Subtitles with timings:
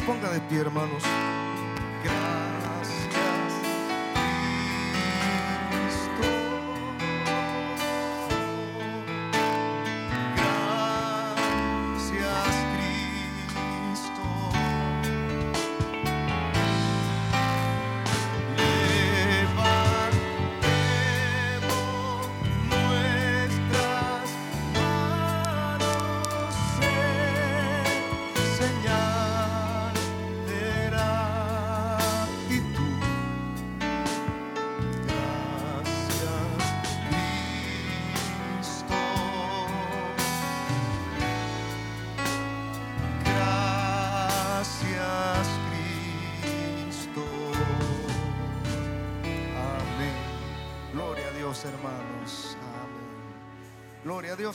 [0.00, 1.02] Se de pie, hermanos.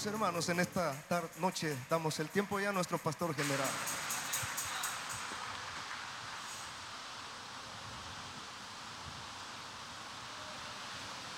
[0.05, 0.47] Hermanos.
[0.49, 3.67] En esta tar- noche damos el tiempo ya a nuestro pastor general.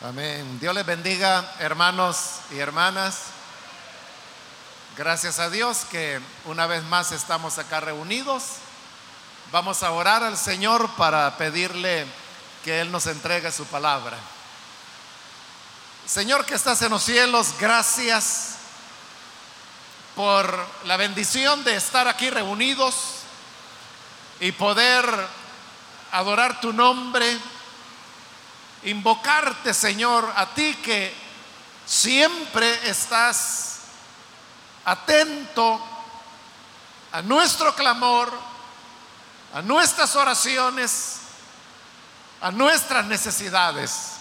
[0.04, 0.60] Amén.
[0.60, 2.18] Dios les bendiga, hermanos
[2.52, 3.18] y hermanas.
[4.96, 8.44] Gracias a Dios que una vez más estamos acá reunidos.
[9.52, 12.06] Vamos a orar al Señor para pedirle
[12.64, 14.18] que Él nos entregue su palabra.
[16.06, 18.57] Señor que estás en los cielos, gracias
[20.18, 22.96] por la bendición de estar aquí reunidos
[24.40, 25.06] y poder
[26.12, 27.38] adorar tu nombre
[28.84, 31.14] invocarte, Señor, a ti que
[31.86, 33.82] siempre estás
[34.86, 35.80] atento
[37.12, 38.34] a nuestro clamor,
[39.54, 41.18] a nuestras oraciones,
[42.42, 44.14] a nuestras necesidades.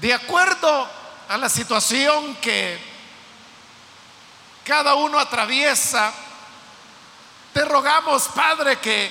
[0.00, 0.88] De acuerdo
[1.28, 2.89] a la situación que
[4.70, 6.12] cada uno atraviesa,
[7.52, 9.10] te rogamos, Padre, que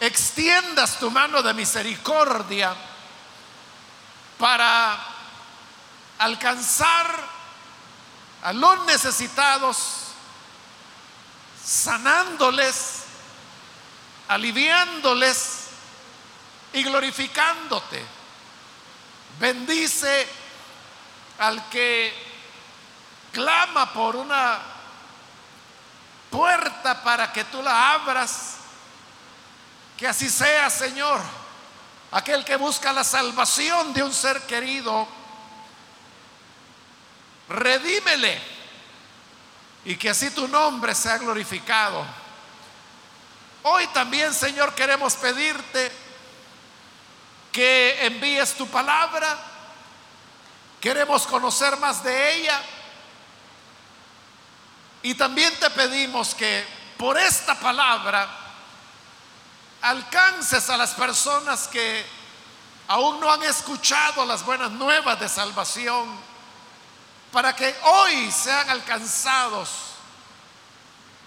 [0.00, 2.74] extiendas tu mano de misericordia
[4.38, 4.98] para
[6.16, 7.14] alcanzar
[8.42, 9.76] a los necesitados,
[11.62, 13.02] sanándoles,
[14.28, 15.66] aliviándoles
[16.72, 18.02] y glorificándote.
[19.38, 20.26] Bendice
[21.38, 22.14] al que
[23.30, 24.75] clama por una
[26.30, 28.56] puerta para que tú la abras.
[29.96, 31.20] Que así sea, Señor
[32.10, 35.06] aquel que busca la salvación de un ser querido,
[37.48, 38.40] redímele
[39.84, 42.04] y que así tu nombre sea glorificado.
[43.64, 45.92] Hoy también, Señor, queremos pedirte
[47.52, 49.36] que envíes tu palabra,
[50.80, 52.60] queremos conocer más de ella
[55.06, 56.66] y también te pedimos que
[56.98, 58.28] por esta palabra,
[59.82, 62.04] alcances a las personas que
[62.88, 66.08] aún no han escuchado las buenas nuevas de salvación,
[67.30, 69.68] para que hoy sean alcanzados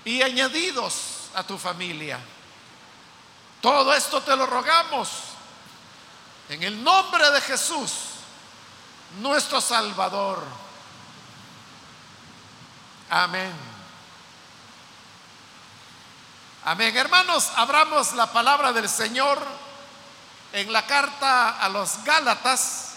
[0.03, 2.19] y añadidos a tu familia.
[3.61, 5.09] Todo esto te lo rogamos
[6.49, 7.93] en el nombre de Jesús,
[9.21, 10.43] nuestro Salvador.
[13.09, 13.68] Amén.
[16.65, 16.95] Amén.
[16.95, 19.39] Hermanos, abramos la palabra del Señor
[20.51, 22.95] en la carta a los Gálatas.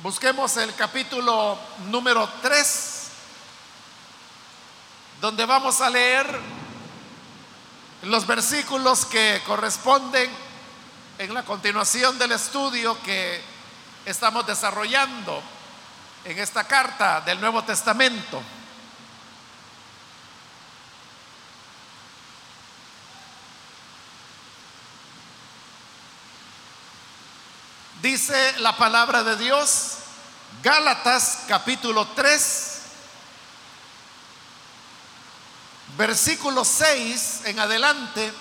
[0.00, 3.04] Busquemos el capítulo número 3,
[5.22, 6.38] donde vamos a leer
[8.02, 10.30] los versículos que corresponden
[11.16, 13.42] en la continuación del estudio que
[14.04, 15.42] estamos desarrollando
[16.26, 18.42] en esta carta del Nuevo Testamento.
[28.02, 29.96] Dice la palabra de Dios,
[30.62, 32.80] Gálatas capítulo 3,
[35.98, 38.32] versículo 6 en adelante.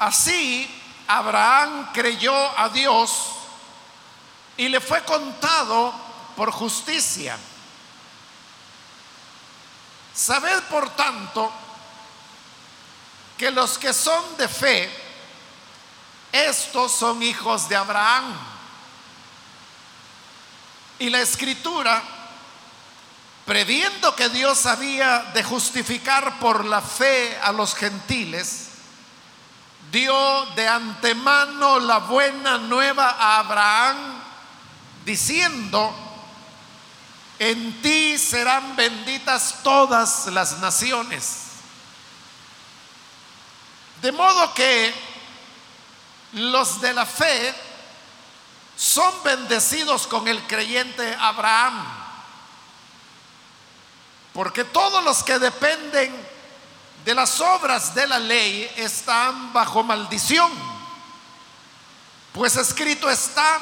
[0.00, 0.68] Así
[1.06, 3.12] Abraham creyó a Dios
[4.56, 5.94] y le fue contado
[6.34, 7.38] por justicia.
[10.12, 11.52] Sabed por tanto
[13.36, 15.07] que los que son de fe,
[16.32, 18.34] estos son hijos de Abraham.
[20.98, 22.02] Y la escritura,
[23.46, 28.68] previendo que Dios había de justificar por la fe a los gentiles,
[29.90, 34.20] dio de antemano la buena nueva a Abraham,
[35.04, 35.94] diciendo,
[37.38, 41.44] en ti serán benditas todas las naciones.
[44.02, 44.92] De modo que
[46.32, 47.54] los de la fe
[48.76, 51.84] son bendecidos con el creyente Abraham.
[54.32, 56.14] Porque todos los que dependen
[57.04, 60.52] de las obras de la ley están bajo maldición.
[62.32, 63.60] Pues escrito está,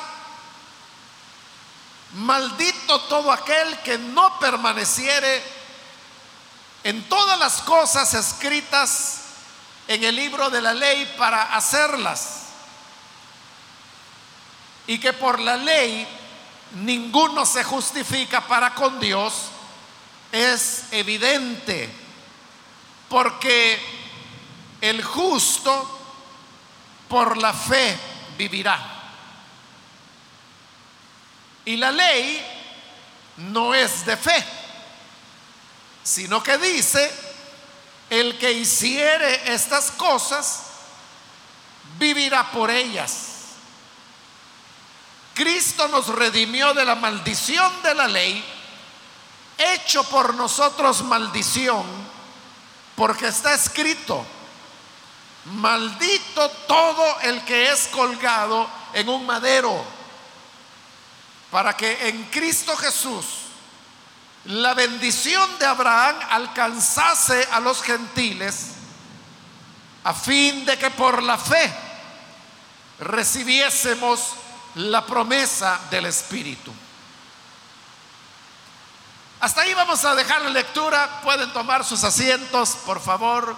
[2.14, 5.42] maldito todo aquel que no permaneciere
[6.84, 9.20] en todas las cosas escritas
[9.88, 12.35] en el libro de la ley para hacerlas.
[14.86, 16.06] Y que por la ley
[16.74, 19.50] ninguno se justifica para con Dios
[20.32, 21.88] es evidente,
[23.08, 23.80] porque
[24.80, 25.98] el justo
[27.08, 27.98] por la fe
[28.36, 28.92] vivirá.
[31.64, 32.44] Y la ley
[33.38, 34.44] no es de fe,
[36.04, 37.10] sino que dice,
[38.10, 40.62] el que hiciere estas cosas,
[41.98, 43.25] vivirá por ellas.
[45.36, 48.42] Cristo nos redimió de la maldición de la ley,
[49.58, 51.84] hecho por nosotros maldición,
[52.96, 54.24] porque está escrito,
[55.44, 59.84] maldito todo el que es colgado en un madero,
[61.50, 63.26] para que en Cristo Jesús
[64.46, 68.68] la bendición de Abraham alcanzase a los gentiles,
[70.02, 71.70] a fin de que por la fe
[73.00, 74.45] recibiésemos
[74.76, 76.72] la promesa del Espíritu.
[79.40, 81.20] Hasta ahí vamos a dejar la lectura.
[81.22, 83.56] Pueden tomar sus asientos, por favor.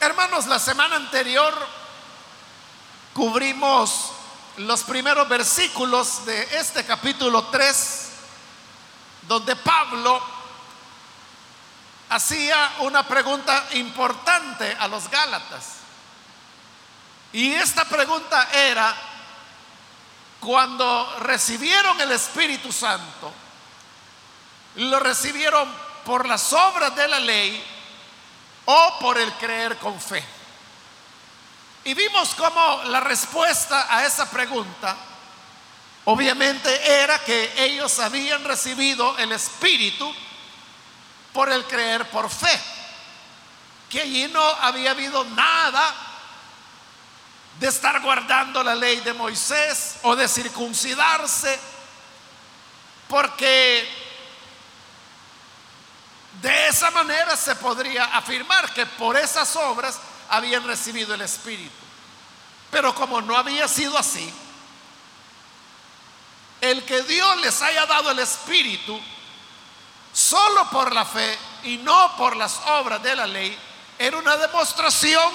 [0.00, 1.54] Hermanos, la semana anterior
[3.12, 4.12] cubrimos
[4.56, 8.10] los primeros versículos de este capítulo 3,
[9.28, 10.39] donde Pablo
[12.10, 15.76] hacía una pregunta importante a los Gálatas.
[17.32, 18.94] Y esta pregunta era,
[20.40, 23.32] cuando recibieron el Espíritu Santo,
[24.76, 25.68] lo recibieron
[26.04, 27.64] por las obras de la ley
[28.64, 30.24] o por el creer con fe.
[31.84, 34.96] Y vimos cómo la respuesta a esa pregunta
[36.06, 40.12] obviamente era que ellos habían recibido el Espíritu
[41.32, 42.60] por el creer por fe.
[43.88, 45.94] Que allí no había habido nada
[47.58, 51.58] de estar guardando la ley de Moisés o de circuncidarse,
[53.08, 53.86] porque
[56.40, 59.98] de esa manera se podría afirmar que por esas obras
[60.30, 61.70] habían recibido el Espíritu.
[62.70, 64.32] Pero como no había sido así,
[66.60, 68.98] el que Dios les haya dado el Espíritu
[70.12, 73.56] solo por la fe y no por las obras de la ley,
[73.98, 75.32] era una demostración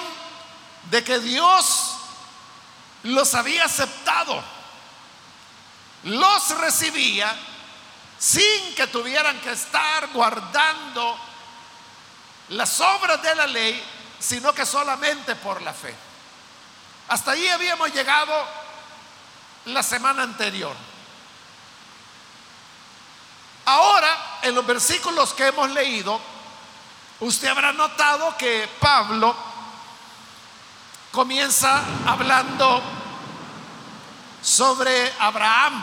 [0.90, 1.94] de que Dios
[3.04, 4.42] los había aceptado,
[6.04, 7.34] los recibía
[8.18, 11.18] sin que tuvieran que estar guardando
[12.48, 13.82] las obras de la ley,
[14.18, 15.94] sino que solamente por la fe.
[17.08, 18.32] Hasta ahí habíamos llegado
[19.66, 20.74] la semana anterior.
[23.66, 26.20] Ahora, en los versículos que hemos leído,
[27.18, 29.34] usted habrá notado que Pablo
[31.10, 32.80] comienza hablando
[34.40, 35.82] sobre Abraham.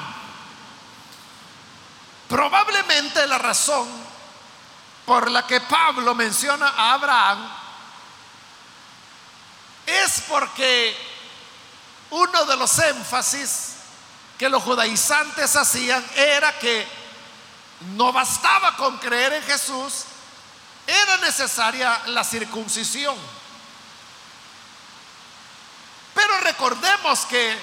[2.30, 3.86] Probablemente la razón
[5.06, 7.50] por la que Pablo menciona a Abraham
[9.86, 10.96] es porque
[12.12, 13.74] uno de los énfasis
[14.40, 17.03] que los judaizantes hacían era que
[17.96, 20.06] no bastaba con creer en Jesús,
[20.88, 23.16] era necesaria la circuncisión.
[26.14, 27.58] Pero recordemos que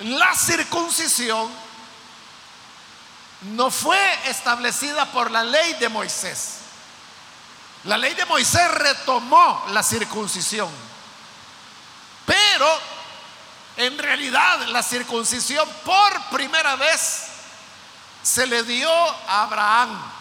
[0.00, 1.50] la circuncisión
[3.42, 6.58] no fue establecida por la ley de Moisés.
[7.84, 10.68] La ley de Moisés retomó la circuncisión.
[12.24, 12.80] Pero
[13.76, 17.25] en realidad la circuncisión por primera vez
[18.26, 20.12] se le dio a Abraham.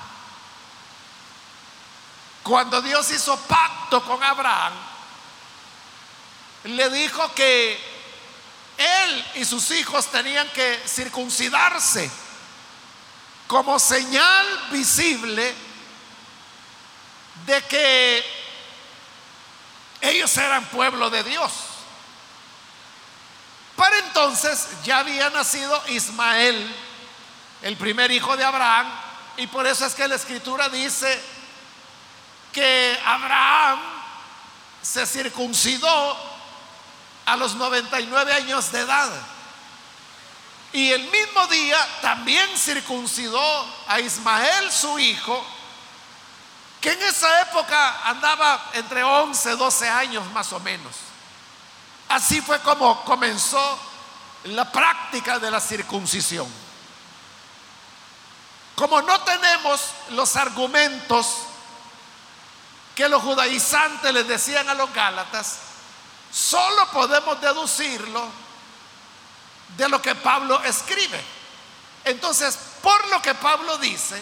[2.43, 4.74] Cuando Dios hizo pacto con Abraham,
[6.65, 7.74] le dijo que
[8.77, 12.12] él y sus hijos tenían que circuncidarse
[13.47, 15.55] como señal visible
[17.47, 18.24] de que
[20.01, 21.51] ellos eran pueblo de Dios.
[23.75, 26.85] Para entonces ya había nacido Ismael,
[27.65, 28.86] el primer hijo de Abraham,
[29.38, 31.19] y por eso es que la escritura dice
[32.53, 33.79] que Abraham
[34.84, 36.15] se circuncidó
[37.25, 39.10] a los 99 años de edad.
[40.74, 45.43] Y el mismo día también circuncidó a Ismael, su hijo,
[46.79, 50.93] que en esa época andaba entre 11, 12 años más o menos.
[52.10, 53.79] Así fue como comenzó
[54.43, 56.64] la práctica de la circuncisión.
[58.75, 61.27] Como no tenemos los argumentos
[62.94, 65.58] que los judaizantes les decían a los gálatas,
[66.32, 68.27] solo podemos deducirlo
[69.77, 71.22] de lo que Pablo escribe.
[72.03, 74.22] Entonces, por lo que Pablo dice,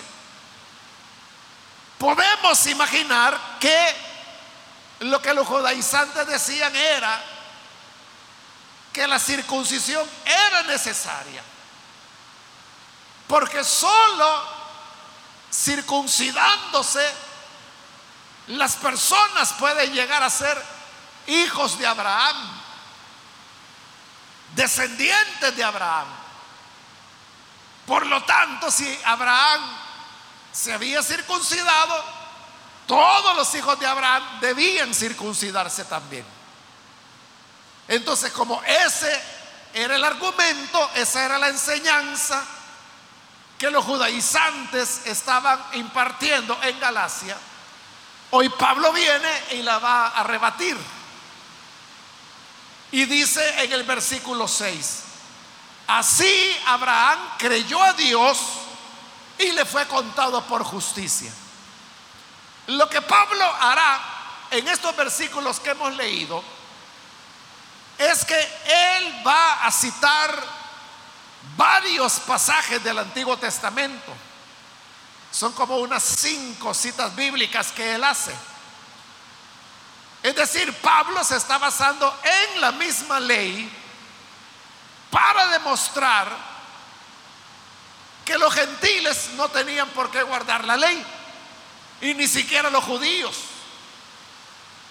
[1.97, 3.95] podemos imaginar que
[5.01, 7.21] lo que los judaizantes decían era
[8.93, 11.43] que la circuncisión era necesaria.
[13.33, 14.43] Porque solo
[15.51, 17.03] circuncidándose
[18.49, 20.63] las personas pueden llegar a ser
[21.25, 22.61] hijos de Abraham,
[24.53, 26.05] descendientes de Abraham.
[27.87, 29.61] Por lo tanto, si Abraham
[30.51, 32.05] se había circuncidado,
[32.85, 36.25] todos los hijos de Abraham debían circuncidarse también.
[37.87, 39.23] Entonces, como ese
[39.73, 42.45] era el argumento, esa era la enseñanza
[43.63, 47.37] que los judaizantes estaban impartiendo en Galacia,
[48.31, 50.75] Hoy Pablo viene y la va a rebatir.
[52.91, 55.03] Y dice en el versículo 6,
[55.87, 58.37] así Abraham creyó a Dios
[59.37, 61.31] y le fue contado por justicia.
[62.67, 64.01] Lo que Pablo hará
[64.51, 66.43] en estos versículos que hemos leído
[67.97, 68.39] es que
[68.97, 70.62] él va a citar
[71.55, 74.13] varios pasajes del Antiguo Testamento
[75.31, 78.33] son como unas cinco citas bíblicas que él hace.
[80.21, 83.69] Es decir, Pablo se está basando en la misma ley
[85.09, 86.53] para demostrar
[88.23, 91.05] que los gentiles no tenían por qué guardar la ley,
[92.01, 93.35] y ni siquiera los judíos,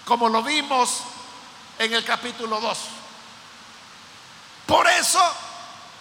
[0.05, 1.01] como lo vimos
[1.79, 2.77] en el capítulo 2.
[4.65, 5.19] Por eso,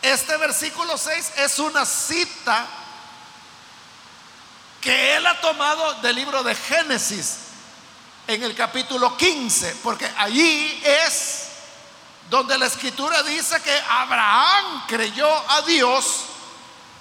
[0.03, 2.67] este versículo 6 es una cita
[4.81, 7.37] que él ha tomado del libro de Génesis
[8.27, 11.49] en el capítulo 15, porque allí es
[12.29, 16.25] donde la escritura dice que Abraham creyó a Dios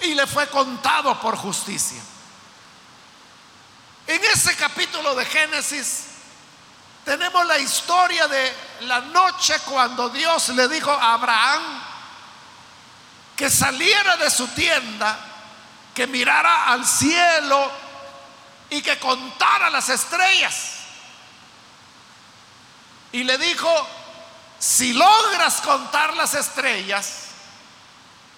[0.02, 2.02] y le fue contado por justicia.
[4.06, 6.06] En ese capítulo de Génesis
[7.04, 11.81] tenemos la historia de la noche cuando Dios le dijo a Abraham
[13.42, 15.18] que saliera de su tienda
[15.96, 17.72] que mirara al cielo
[18.70, 20.74] y que contara las estrellas.
[23.12, 23.88] Y le dijo,
[24.60, 27.30] si logras contar las estrellas,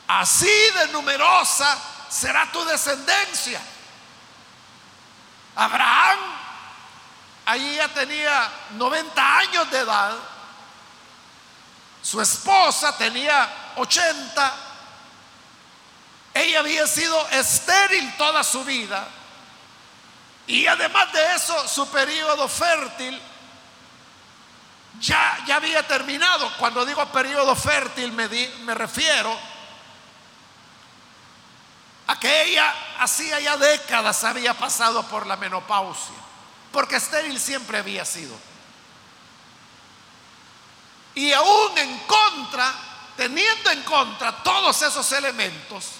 [0.07, 3.61] así de numerosa será tu descendencia.
[5.57, 6.19] Abraham,
[7.45, 10.15] allí ya tenía 90 años de edad,
[12.01, 14.62] su esposa tenía 80,
[16.33, 19.07] ella había sido estéril toda su vida.
[20.47, 23.21] Y además de eso, su periodo fértil
[24.99, 26.51] ya, ya había terminado.
[26.57, 29.37] Cuando digo periodo fértil me, me refiero
[32.07, 36.15] a que ella hacía ya décadas había pasado por la menopausia,
[36.71, 38.35] porque estéril siempre había sido.
[41.15, 42.73] Y aún en contra,
[43.15, 45.91] teniendo en contra todos esos elementos,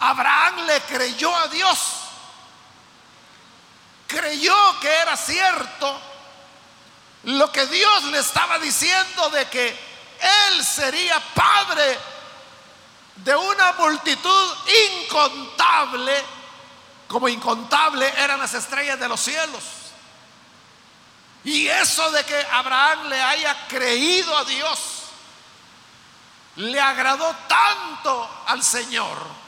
[0.00, 1.78] Abraham le creyó a Dios.
[4.06, 6.00] Creyó que era cierto
[7.24, 11.98] lo que Dios le estaba diciendo de que él sería padre
[13.16, 14.54] de una multitud
[15.02, 16.22] incontable,
[17.08, 19.62] como incontable eran las estrellas de los cielos.
[21.42, 24.78] Y eso de que Abraham le haya creído a Dios,
[26.56, 29.45] le agradó tanto al Señor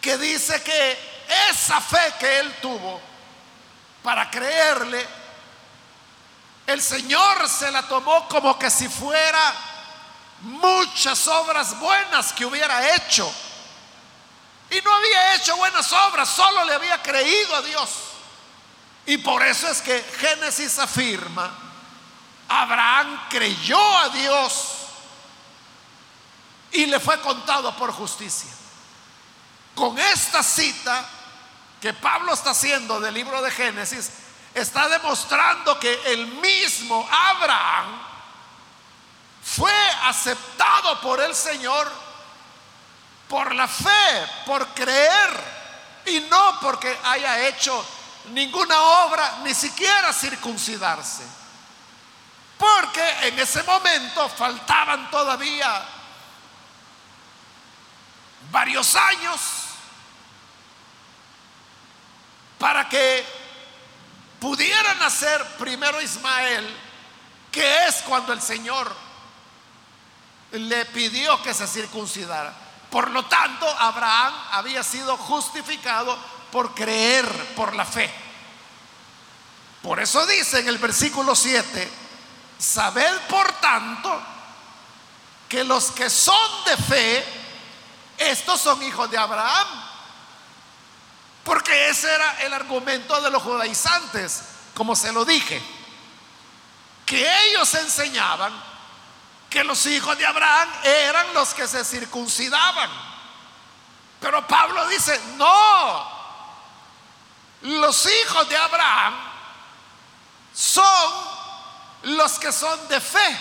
[0.00, 0.98] que dice que
[1.50, 3.00] esa fe que él tuvo
[4.02, 5.06] para creerle,
[6.66, 9.54] el Señor se la tomó como que si fuera
[10.40, 13.30] muchas obras buenas que hubiera hecho.
[14.70, 17.90] Y no había hecho buenas obras, solo le había creído a Dios.
[19.06, 21.50] Y por eso es que Génesis afirma,
[22.48, 24.64] Abraham creyó a Dios
[26.72, 28.57] y le fue contado por justicia.
[29.78, 31.08] Con esta cita
[31.80, 34.10] que Pablo está haciendo del libro de Génesis,
[34.52, 38.02] está demostrando que el mismo Abraham
[39.40, 41.88] fue aceptado por el Señor
[43.28, 45.58] por la fe, por creer,
[46.06, 47.86] y no porque haya hecho
[48.32, 51.24] ninguna obra, ni siquiera circuncidarse.
[52.56, 55.86] Porque en ese momento faltaban todavía
[58.50, 59.67] varios años
[62.58, 63.24] para que
[64.40, 66.66] pudiera nacer primero Ismael,
[67.50, 68.94] que es cuando el Señor
[70.52, 72.52] le pidió que se circuncidara.
[72.90, 76.16] Por lo tanto, Abraham había sido justificado
[76.50, 78.12] por creer, por la fe.
[79.82, 81.90] Por eso dice en el versículo 7,
[82.58, 84.20] sabed por tanto
[85.48, 87.24] que los que son de fe,
[88.18, 89.87] estos son hijos de Abraham.
[91.48, 94.42] Porque ese era el argumento de los judaizantes,
[94.74, 95.62] como se lo dije,
[97.06, 98.52] que ellos enseñaban
[99.48, 102.90] que los hijos de Abraham eran los que se circuncidaban.
[104.20, 106.06] Pero Pablo dice, no,
[107.62, 109.14] los hijos de Abraham
[110.52, 111.14] son
[112.02, 113.40] los que son de fe,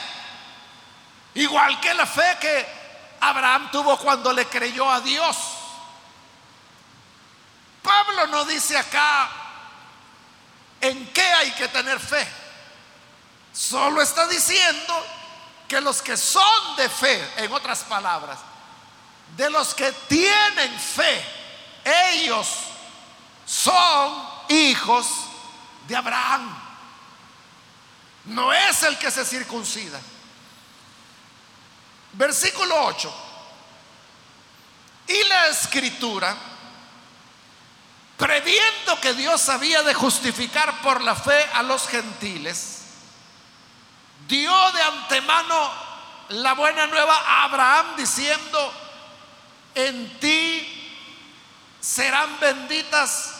[1.34, 5.57] igual que la fe que Abraham tuvo cuando le creyó a Dios.
[7.88, 9.30] Pablo no dice acá
[10.82, 12.28] en qué hay que tener fe,
[13.54, 14.94] solo está diciendo
[15.70, 18.40] que los que son de fe, en otras palabras,
[19.38, 21.26] de los que tienen fe,
[22.12, 22.48] ellos
[23.46, 25.08] son hijos
[25.88, 26.64] de Abraham.
[28.26, 30.02] No es el que se circuncida.
[32.12, 33.14] Versículo 8.
[35.08, 36.36] Y la escritura,
[38.18, 42.82] previendo que Dios había de justificar por la fe a los gentiles,
[44.28, 45.72] dio de antemano
[46.30, 48.74] la buena nueva a Abraham diciendo,
[49.76, 50.74] en ti
[51.80, 53.36] serán benditas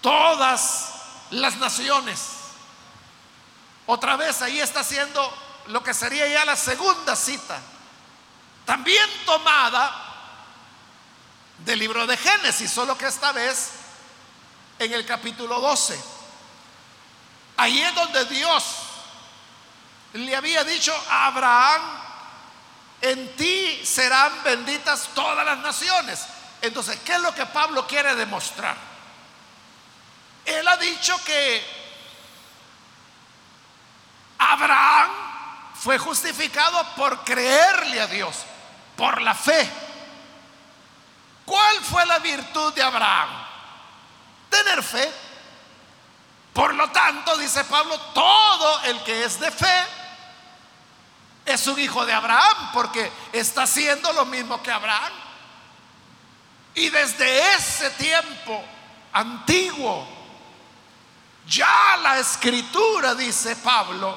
[0.00, 0.92] todas
[1.30, 2.28] las naciones.
[3.86, 7.60] Otra vez ahí está haciendo lo que sería ya la segunda cita,
[8.64, 10.03] también tomada
[11.64, 13.70] del libro de Génesis, solo que esta vez
[14.78, 15.98] en el capítulo 12.
[17.56, 18.64] Ahí es donde Dios
[20.14, 21.82] le había dicho a Abraham,
[23.00, 26.24] en ti serán benditas todas las naciones.
[26.62, 28.76] Entonces, ¿qué es lo que Pablo quiere demostrar?
[30.44, 31.64] Él ha dicho que
[34.38, 35.10] Abraham
[35.74, 38.36] fue justificado por creerle a Dios,
[38.96, 39.68] por la fe.
[41.44, 43.28] ¿Cuál fue la virtud de Abraham?
[44.48, 45.12] Tener fe.
[46.52, 49.86] Por lo tanto, dice Pablo, todo el que es de fe
[51.44, 55.12] es un hijo de Abraham porque está haciendo lo mismo que Abraham.
[56.74, 58.64] Y desde ese tiempo
[59.12, 60.06] antiguo,
[61.46, 64.16] ya la escritura, dice Pablo,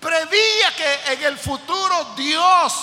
[0.00, 2.74] prevía que en el futuro Dios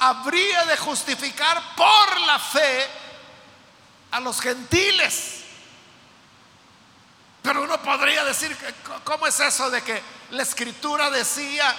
[0.00, 2.86] habría de justificar por la fe
[4.10, 5.44] a los gentiles.
[7.42, 8.56] Pero uno podría decir,
[9.04, 11.74] ¿cómo es eso de que la escritura decía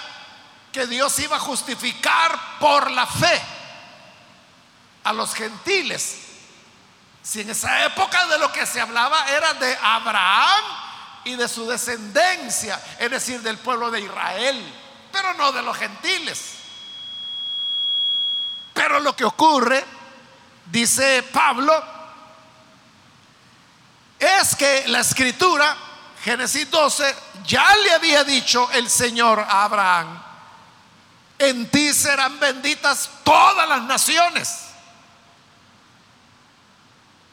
[0.72, 3.42] que Dios iba a justificar por la fe
[5.04, 6.18] a los gentiles.
[7.22, 10.64] Si en esa época de lo que se hablaba era de Abraham
[11.24, 14.74] y de su descendencia, es decir, del pueblo de Israel,
[15.12, 16.61] pero no de los gentiles.
[18.82, 19.84] Pero lo que ocurre,
[20.66, 21.72] dice Pablo,
[24.18, 25.76] es que la escritura,
[26.24, 27.16] Génesis 12,
[27.46, 30.20] ya le había dicho el Señor a Abraham,
[31.38, 34.62] en ti serán benditas todas las naciones.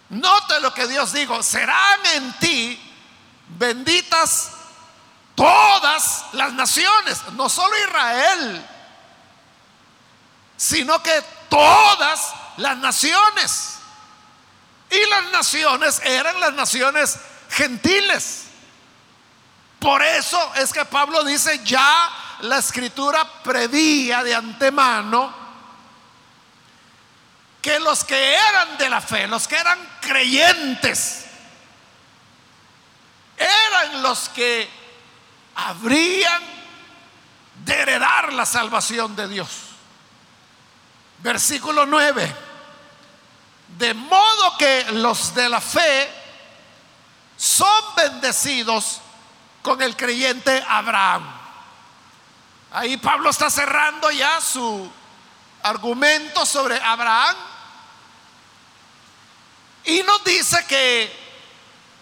[0.10, 2.80] Note lo que Dios dijo, serán en ti
[3.58, 4.52] benditas
[5.34, 8.68] todas las naciones, no solo Israel,
[10.56, 13.76] sino que todas las naciones.
[14.92, 17.18] Y las naciones eran las naciones
[17.50, 18.46] gentiles.
[19.80, 22.10] Por eso es que Pablo dice, ya
[22.42, 25.34] la escritura prevía de antemano
[27.62, 31.26] que los que eran de la fe, los que eran creyentes,
[33.38, 34.70] eran los que
[35.56, 36.42] habrían
[37.66, 39.69] de heredar la salvación de Dios.
[41.22, 42.36] Versículo 9.
[43.78, 46.10] De modo que los de la fe
[47.38, 49.02] son bendecidos
[49.62, 51.40] con el creyente Abraham.
[52.72, 54.92] Ahí Pablo está cerrando ya su
[55.64, 57.36] argumento sobre Abraham
[59.86, 61.12] y nos dice que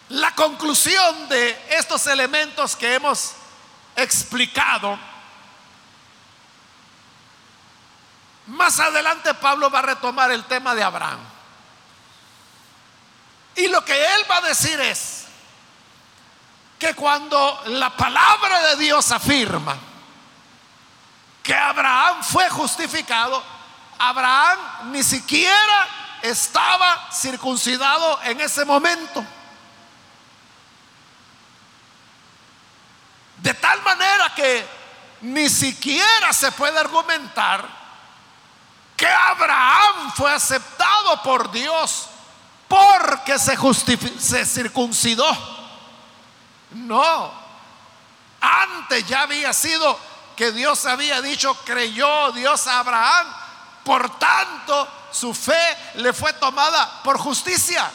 [0.10, 3.34] la conclusión de estos elementos que hemos
[3.96, 4.98] explicado,
[8.58, 11.20] más adelante Pablo va a retomar el tema de Abraham.
[13.56, 15.26] Y lo que él va a decir es
[16.78, 19.78] que cuando la palabra de Dios afirma
[21.42, 23.42] que Abraham fue justificado,
[23.98, 25.88] Abraham ni siquiera
[26.22, 29.24] estaba circuncidado en ese momento.
[33.38, 34.68] De tal manera que
[35.22, 37.87] ni siquiera se puede argumentar
[39.08, 42.08] Abraham fue aceptado por Dios
[42.68, 43.58] porque se,
[44.20, 45.28] se circuncidó.
[46.72, 47.32] No,
[48.42, 49.98] antes ya había sido
[50.36, 53.28] que Dios había dicho, creyó Dios a Abraham,
[53.84, 57.90] por tanto su fe le fue tomada por justicia.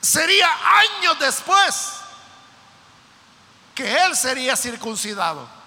[0.00, 0.48] Sería
[0.98, 1.92] años después
[3.74, 5.61] que él sería circuncidado.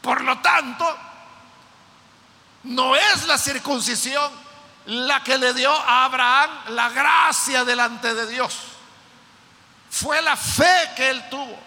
[0.00, 0.96] Por lo tanto,
[2.64, 4.30] no es la circuncisión
[4.86, 8.56] la que le dio a Abraham la gracia delante de Dios.
[9.90, 11.58] Fue la fe que él tuvo.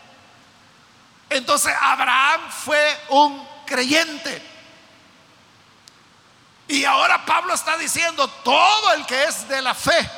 [1.29, 4.49] Entonces Abraham fue un creyente.
[6.67, 10.09] Y ahora Pablo está diciendo, todo el que es de la fe,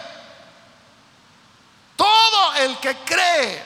[1.96, 3.64] todo el que cree,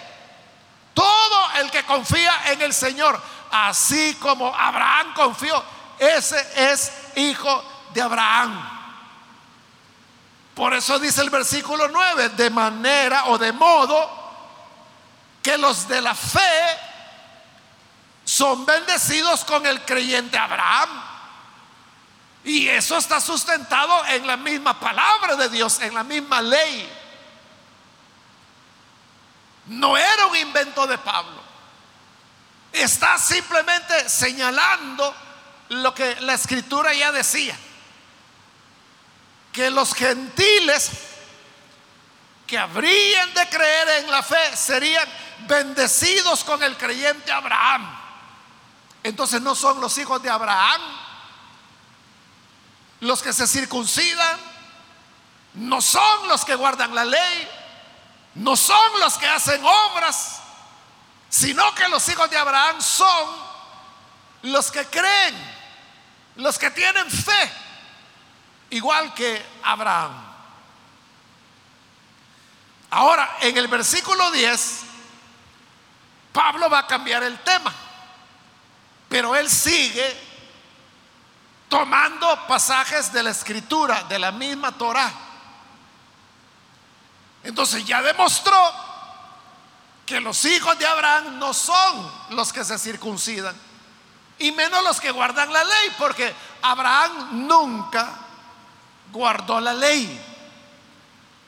[0.94, 5.64] todo el que confía en el Señor, así como Abraham confió,
[5.98, 8.80] ese es hijo de Abraham.
[10.56, 14.20] Por eso dice el versículo 9, de manera o de modo
[15.42, 16.78] que los de la fe
[18.26, 20.90] son bendecidos con el creyente Abraham.
[22.44, 26.90] Y eso está sustentado en la misma palabra de Dios, en la misma ley.
[29.68, 31.49] No era un invento de Pablo.
[32.82, 35.16] Está simplemente señalando
[35.70, 37.58] lo que la escritura ya decía.
[39.52, 40.92] Que los gentiles
[42.48, 45.08] que habrían de creer en la fe serían
[45.48, 47.98] bendecidos con el creyente Abraham.
[49.04, 50.82] Entonces no son los hijos de Abraham
[53.02, 54.40] los que se circuncidan,
[55.54, 57.50] no son los que guardan la ley,
[58.36, 60.39] no son los que hacen obras,
[61.30, 63.30] sino que los hijos de Abraham son
[64.44, 65.36] los que creen,
[66.36, 67.52] los que tienen fe,
[68.72, 70.30] igual que Abraham.
[72.92, 74.82] Ahora, en el versículo 10,
[76.34, 77.74] Pablo va a cambiar el tema,
[79.08, 80.30] pero él sigue
[81.68, 85.12] tomando pasajes de la escritura, de la misma Torah.
[87.44, 88.89] Entonces ya demostró
[90.10, 93.56] que los hijos de Abraham no son los que se circuncidan,
[94.40, 98.10] y menos los que guardan la ley, porque Abraham nunca
[99.12, 100.20] guardó la ley.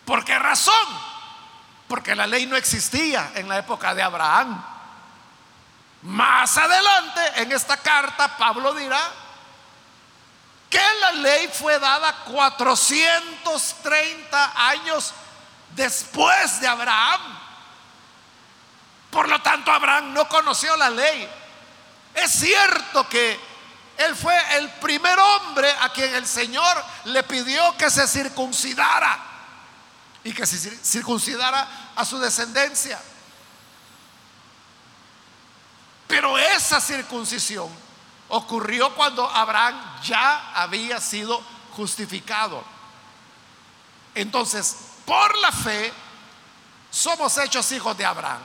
[0.05, 0.75] ¿Por qué razón?
[1.87, 4.63] Porque la ley no existía en la época de Abraham.
[6.03, 9.01] Más adelante, en esta carta, Pablo dirá
[10.69, 15.15] que la ley fue dada 430 años
[15.75, 17.40] después de Abraham.
[19.11, 21.29] Por lo tanto, Abraham no conoció la ley.
[22.15, 23.39] Es cierto que
[23.97, 29.19] él fue el primer hombre a quien el Señor le pidió que se circuncidara
[30.23, 32.99] y que se circuncidara a su descendencia.
[36.07, 37.69] Pero esa circuncisión
[38.29, 41.41] ocurrió cuando Abraham ya había sido
[41.75, 42.63] justificado.
[44.15, 45.93] Entonces, por la fe,
[46.89, 48.41] somos hechos hijos de Abraham.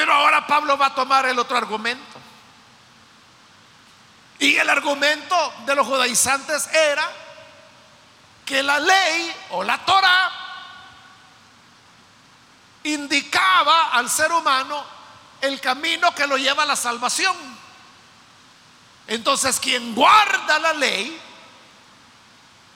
[0.00, 2.18] Pero ahora Pablo va a tomar el otro argumento.
[4.38, 7.06] Y el argumento de los judaizantes era
[8.46, 10.32] que la ley o la Torah
[12.84, 14.82] indicaba al ser humano
[15.42, 17.36] el camino que lo lleva a la salvación.
[19.06, 21.20] Entonces quien guarda la ley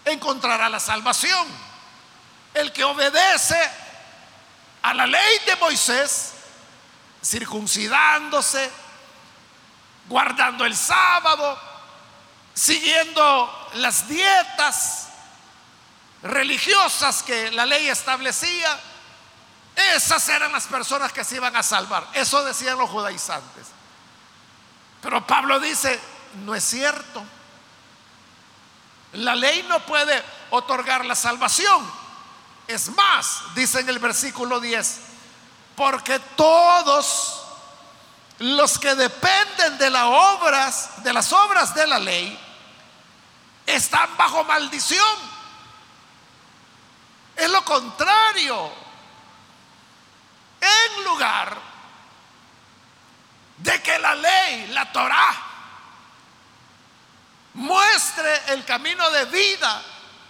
[0.04, 1.48] encontrará la salvación.
[2.52, 3.58] el que obedece
[4.82, 6.33] a la ley de Moisés,
[7.24, 8.70] circuncidándose,
[10.08, 11.58] guardando el sábado,
[12.52, 15.08] siguiendo las dietas
[16.22, 18.78] religiosas que la ley establecía,
[19.94, 22.06] esas eran las personas que se iban a salvar.
[22.14, 23.66] Eso decían los judaizantes.
[25.00, 26.00] Pero Pablo dice,
[26.44, 27.24] no es cierto.
[29.14, 31.90] La ley no puede otorgar la salvación.
[32.66, 35.00] Es más, dice en el versículo 10,
[35.76, 37.42] porque todos
[38.38, 42.38] los que dependen de las obras, de las obras de la ley,
[43.66, 45.16] están bajo maldición.
[47.36, 48.84] Es lo contrario.
[50.60, 51.56] En lugar
[53.58, 55.34] de que la ley, la Torah,
[57.54, 59.82] muestre el camino de vida,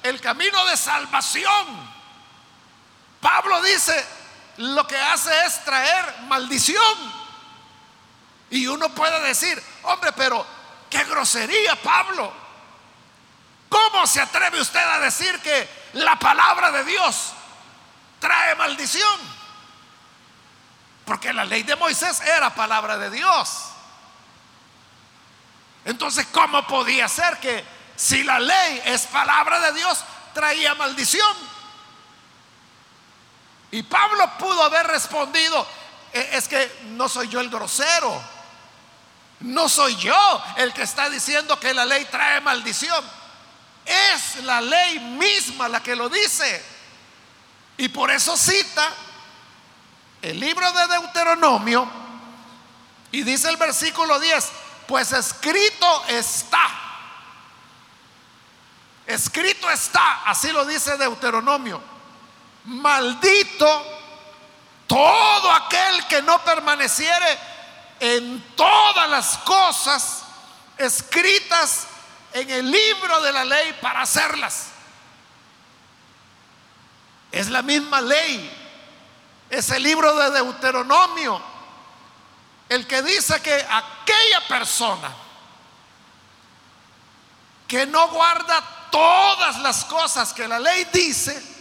[0.02, 1.94] el camino de salvación.
[3.20, 4.06] Pablo dice,
[4.58, 7.24] lo que hace es traer maldición.
[8.50, 10.46] Y uno puede decir, hombre, pero
[10.90, 12.32] qué grosería, Pablo.
[13.68, 17.32] ¿Cómo se atreve usted a decir que la palabra de Dios
[18.20, 19.20] trae maldición?
[21.04, 23.64] Porque la ley de Moisés era palabra de Dios.
[25.84, 27.64] Entonces, ¿cómo podía ser que
[27.96, 31.53] si la ley es palabra de Dios, traía maldición?
[33.74, 35.66] Y Pablo pudo haber respondido,
[36.12, 38.22] e, es que no soy yo el grosero.
[39.40, 43.04] No soy yo el que está diciendo que la ley trae maldición.
[43.84, 46.64] Es la ley misma la que lo dice.
[47.76, 48.88] Y por eso cita
[50.22, 51.90] el libro de Deuteronomio
[53.10, 54.50] y dice el versículo 10,
[54.86, 56.64] pues escrito está.
[59.04, 61.93] Escrito está, así lo dice Deuteronomio.
[62.64, 63.94] Maldito
[64.86, 67.38] todo aquel que no permaneciere
[68.00, 70.22] en todas las cosas
[70.76, 71.86] escritas
[72.32, 74.68] en el libro de la ley para hacerlas.
[77.32, 78.60] Es la misma ley.
[79.50, 81.40] Es el libro de Deuteronomio
[82.68, 85.12] el que dice que aquella persona
[87.68, 91.53] que no guarda todas las cosas que la ley dice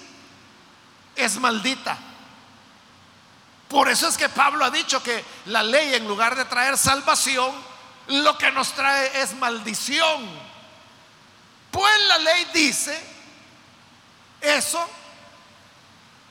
[1.16, 1.98] es maldita.
[3.68, 7.52] Por eso es que Pablo ha dicho que la ley en lugar de traer salvación,
[8.08, 10.30] lo que nos trae es maldición.
[11.72, 13.04] Pues la ley dice
[14.42, 14.88] eso,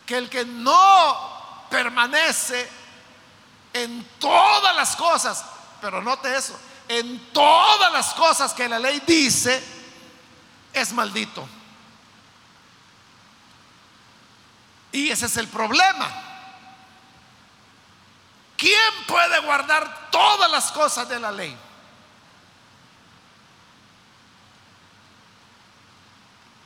[0.07, 2.68] que el que no permanece
[3.73, 5.45] en todas las cosas,
[5.81, 9.62] pero note eso, en todas las cosas que la ley dice,
[10.73, 11.47] es maldito.
[14.92, 16.11] Y ese es el problema.
[18.57, 21.57] ¿Quién puede guardar todas las cosas de la ley?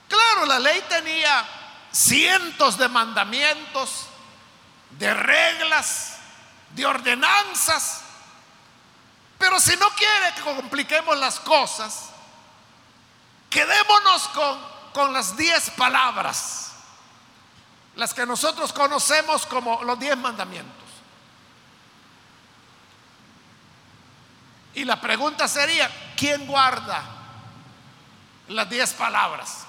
[0.09, 1.47] Claro, la ley tenía
[1.91, 4.07] cientos de mandamientos,
[4.91, 6.19] de reglas,
[6.71, 8.03] de ordenanzas,
[9.39, 12.11] pero si no quiere que compliquemos las cosas,
[13.51, 14.59] quedémonos con,
[14.93, 16.66] con las diez palabras,
[17.97, 20.85] las que nosotros conocemos como los diez mandamientos.
[24.75, 27.03] Y la pregunta sería, ¿quién guarda
[28.49, 29.67] las diez palabras?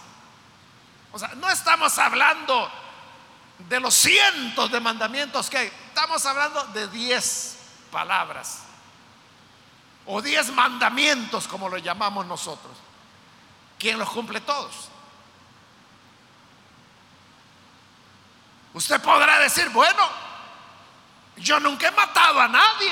[1.13, 2.69] O sea, no estamos hablando
[3.69, 7.57] de los cientos de mandamientos que hay, estamos hablando de diez
[7.91, 8.63] palabras
[10.05, 12.73] o diez mandamientos como lo llamamos nosotros.
[13.79, 14.89] ¿Quién los cumple todos?
[18.77, 20.07] Usted podrá decir, bueno,
[21.37, 22.91] yo nunca he matado a nadie.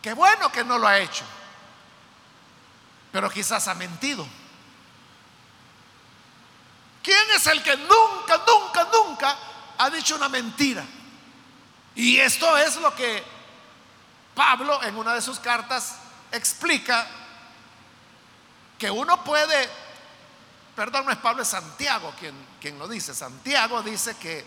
[0.00, 1.24] Qué bueno que no lo ha hecho,
[3.12, 4.26] pero quizás ha mentido.
[7.02, 9.36] ¿Quién es el que nunca, nunca, nunca
[9.76, 10.86] ha dicho una mentira?
[11.94, 13.22] Y esto es lo que
[14.34, 15.98] Pablo en una de sus cartas
[16.32, 17.06] explica
[18.78, 19.68] que uno puede,
[20.74, 23.14] perdón, no es Pablo, es Santiago quien, quien lo dice.
[23.14, 24.44] Santiago dice que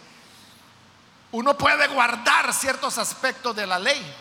[1.31, 4.15] uno puede guardar ciertos aspectos de la ley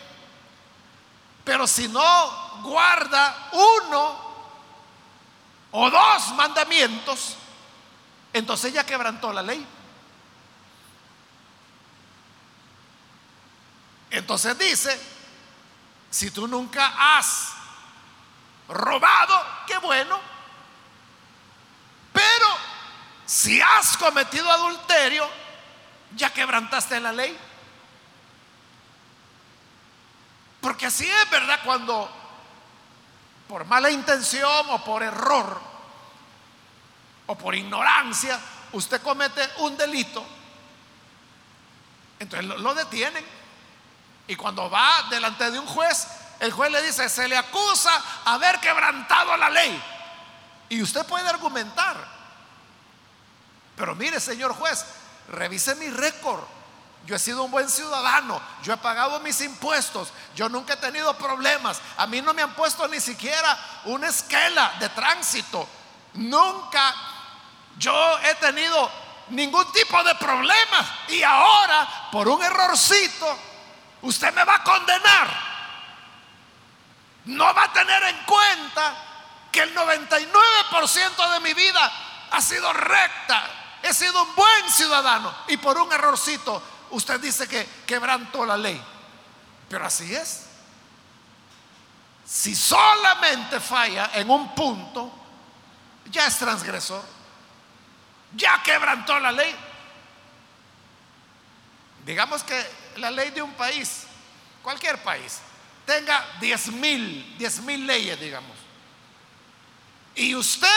[1.46, 4.18] pero si no guarda uno
[5.70, 7.36] o dos mandamientos,
[8.32, 9.64] entonces ya quebrantó la ley.
[14.10, 15.00] Entonces dice,
[16.10, 17.52] si tú nunca has
[18.66, 20.18] robado, qué bueno,
[23.26, 25.28] si has cometido adulterio,
[26.14, 27.36] ya quebrantaste la ley.
[30.60, 31.60] Porque así es, ¿verdad?
[31.64, 32.10] Cuando
[33.48, 35.60] por mala intención o por error
[37.26, 38.38] o por ignorancia
[38.72, 40.24] usted comete un delito,
[42.18, 43.24] entonces lo, detienen.
[44.28, 46.08] Y cuando va delante de un juez,
[46.40, 47.90] el juez le dice, se le acusa
[48.24, 49.82] haber quebrantado la ley.
[50.68, 52.15] Y usted puede argumentar.
[53.76, 54.84] Pero mire, señor juez,
[55.28, 56.42] revise mi récord.
[57.04, 61.16] Yo he sido un buen ciudadano, yo he pagado mis impuestos, yo nunca he tenido
[61.16, 61.80] problemas.
[61.98, 65.68] A mí no me han puesto ni siquiera una esquela de tránsito.
[66.14, 66.94] Nunca
[67.78, 68.90] yo he tenido
[69.28, 70.86] ningún tipo de problemas.
[71.08, 73.38] Y ahora, por un errorcito,
[74.02, 75.28] usted me va a condenar.
[77.26, 78.94] No va a tener en cuenta
[79.52, 81.92] que el 99% de mi vida
[82.30, 83.44] ha sido recta.
[83.82, 85.34] He sido un buen ciudadano.
[85.48, 88.82] Y por un errorcito, usted dice que quebrantó la ley.
[89.68, 90.46] Pero así es.
[92.24, 95.12] Si solamente falla en un punto,
[96.10, 97.02] ya es transgresor.
[98.34, 99.54] Ya quebrantó la ley.
[102.04, 102.64] Digamos que
[102.96, 104.04] la ley de un país,
[104.62, 105.40] cualquier país,
[105.84, 108.56] tenga 10 mil, 10 mil leyes, digamos.
[110.14, 110.68] Y usted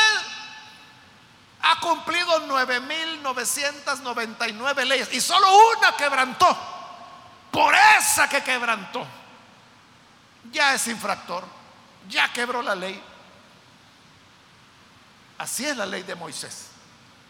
[1.62, 6.58] ha cumplido 9.999 leyes y solo una quebrantó.
[7.52, 9.06] Por esa que quebrantó,
[10.52, 11.44] ya es infractor,
[12.08, 13.04] ya quebró la ley.
[15.40, 16.68] Así es la ley de Moisés.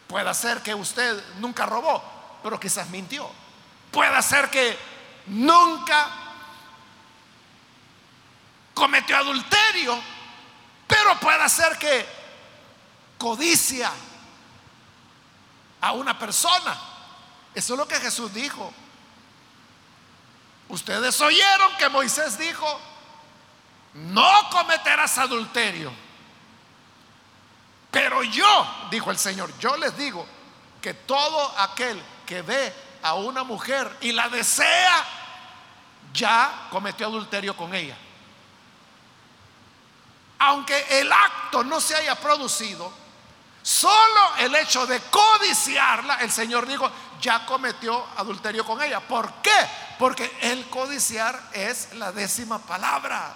[0.07, 2.03] Puede ser que usted nunca robó,
[2.43, 3.29] pero quizás mintió.
[3.91, 4.77] Puede ser que
[5.27, 6.07] nunca
[8.73, 9.99] cometió adulterio,
[10.87, 12.05] pero puede ser que
[13.17, 13.91] codicia
[15.81, 16.77] a una persona.
[17.53, 18.73] Eso es lo que Jesús dijo.
[20.69, 22.79] Ustedes oyeron que Moisés dijo,
[23.93, 25.91] no cometerás adulterio.
[27.91, 30.25] Pero yo, dijo el Señor, yo les digo
[30.81, 35.05] que todo aquel que ve a una mujer y la desea,
[36.13, 37.97] ya cometió adulterio con ella.
[40.37, 42.91] Aunque el acto no se haya producido,
[43.61, 46.89] solo el hecho de codiciarla, el Señor dijo,
[47.21, 48.99] ya cometió adulterio con ella.
[48.99, 49.51] ¿Por qué?
[49.97, 53.35] Porque el codiciar es la décima palabra.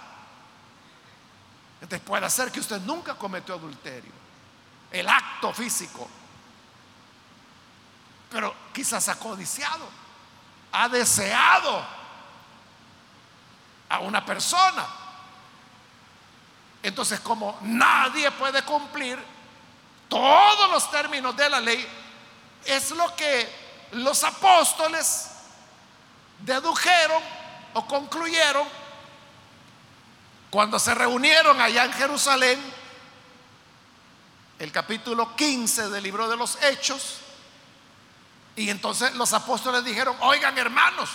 [1.80, 4.12] Entonces puede ser que usted nunca cometió adulterio.
[4.90, 6.08] El acto físico.
[8.30, 9.86] Pero quizás ha codiciado.
[10.72, 11.84] Ha deseado
[13.88, 14.86] a una persona.
[16.82, 19.33] Entonces como nadie puede cumplir
[20.08, 21.86] todos los términos de la ley,
[22.64, 23.48] es lo que
[23.92, 25.30] los apóstoles
[26.40, 27.22] dedujeron
[27.74, 28.66] o concluyeron
[30.50, 32.60] cuando se reunieron allá en Jerusalén,
[34.60, 37.18] el capítulo 15 del libro de los Hechos,
[38.54, 41.10] y entonces los apóstoles dijeron, oigan hermanos,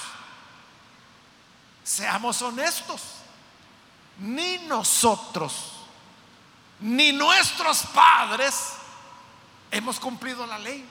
[1.83, 3.01] seamos honestos,
[4.17, 5.53] ni nosotros,
[6.81, 8.73] ni nuestros padres
[9.79, 10.85] hemos cumplido la ley.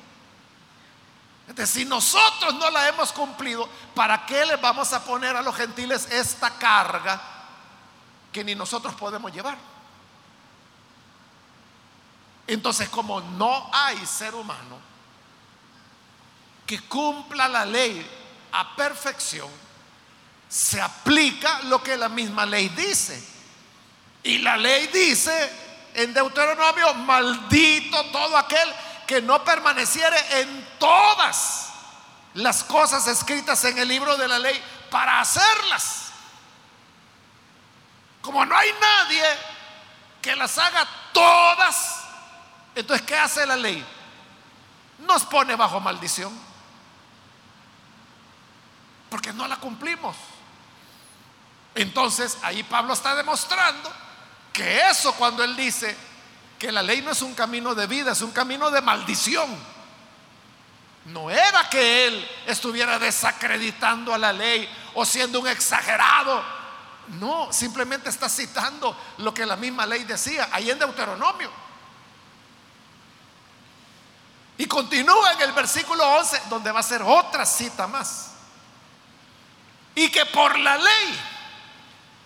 [1.47, 5.57] Entonces, si nosotros no la hemos cumplido, ¿para qué le vamos a poner a los
[5.57, 7.21] gentiles esta carga
[8.33, 9.57] que ni nosotros podemos llevar?
[12.47, 14.79] Entonces, como no hay ser humano
[16.67, 18.07] que cumpla la ley
[18.53, 19.49] a perfección,
[20.49, 23.23] se aplica lo que la misma ley dice.
[24.23, 25.68] Y la ley dice
[25.99, 28.73] en Deuteronomio, maldito todo aquel
[29.05, 31.71] que no permaneciere en todas
[32.35, 36.13] las cosas escritas en el libro de la ley para hacerlas.
[38.23, 39.25] Como no hay nadie
[40.23, 42.05] que las haga todas,
[42.77, 43.85] entonces ¿qué hace la ley?
[44.99, 46.33] Nos pone bajo maldición.
[49.11, 50.15] Porque no la cumplimos.
[51.75, 54.08] Entonces ahí Pablo está demostrando
[54.59, 55.97] que eso cuando él dice,
[56.59, 59.49] que la ley no es un camino de vida, es un camino de maldición.
[61.05, 66.43] No era que él estuviera desacreditando a la ley o siendo un exagerado.
[67.21, 71.51] No, simplemente está citando lo que la misma ley decía ahí en Deuteronomio.
[74.59, 78.33] Y continúa en el versículo 11, donde va a ser otra cita más.
[79.95, 81.38] Y que por la ley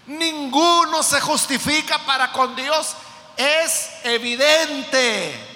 [0.06, 2.94] ninguno se justifica para con Dios
[3.36, 5.48] es evidente.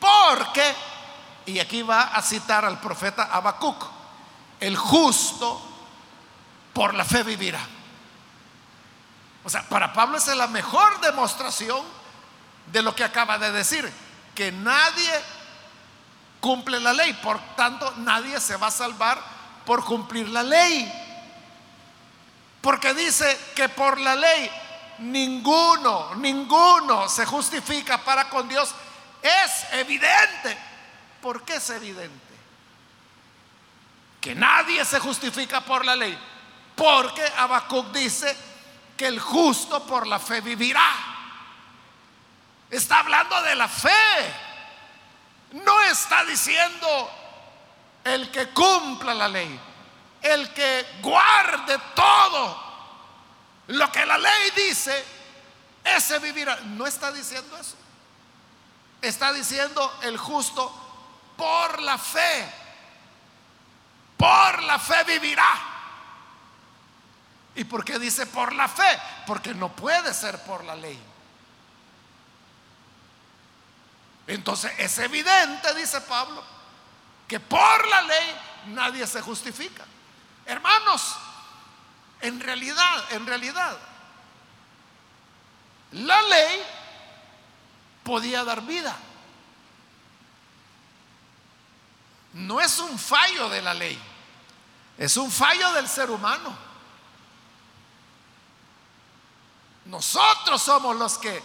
[0.00, 0.74] Porque
[1.48, 3.82] y aquí va a citar al profeta Habacuc,
[4.60, 5.60] el justo
[6.74, 7.60] por la fe vivirá.
[9.44, 11.80] O sea, para Pablo esa es la mejor demostración
[12.66, 13.90] de lo que acaba de decir,
[14.34, 15.10] que nadie
[16.38, 19.18] cumple la ley, por tanto nadie se va a salvar
[19.64, 21.06] por cumplir la ley.
[22.60, 24.50] Porque dice que por la ley
[24.98, 28.74] ninguno, ninguno se justifica para con Dios.
[29.22, 30.58] Es evidente.
[31.20, 32.36] ¿Por qué es evidente?
[34.20, 36.18] Que nadie se justifica por la ley.
[36.74, 38.36] Porque Habacuc dice
[38.96, 40.90] que el justo por la fe vivirá.
[42.70, 44.34] Está hablando de la fe.
[45.52, 47.10] No está diciendo
[48.04, 49.58] el que cumpla la ley,
[50.22, 52.68] el que guarde todo
[53.68, 55.04] lo que la ley dice,
[55.84, 56.56] ese vivirá.
[56.60, 57.76] No está diciendo eso.
[59.00, 60.72] Está diciendo el justo
[61.36, 62.50] por la fe.
[64.16, 65.68] Por la fe vivirá.
[67.54, 68.98] ¿Y por qué dice por la fe?
[69.26, 70.98] Porque no puede ser por la ley.
[74.28, 76.44] Entonces es evidente, dice Pablo,
[77.26, 79.84] que por la ley nadie se justifica.
[80.48, 81.14] Hermanos,
[82.22, 83.76] en realidad, en realidad,
[85.92, 86.62] la ley
[88.02, 88.96] podía dar vida.
[92.32, 94.00] No es un fallo de la ley,
[94.96, 96.56] es un fallo del ser humano.
[99.84, 101.42] Nosotros somos los que,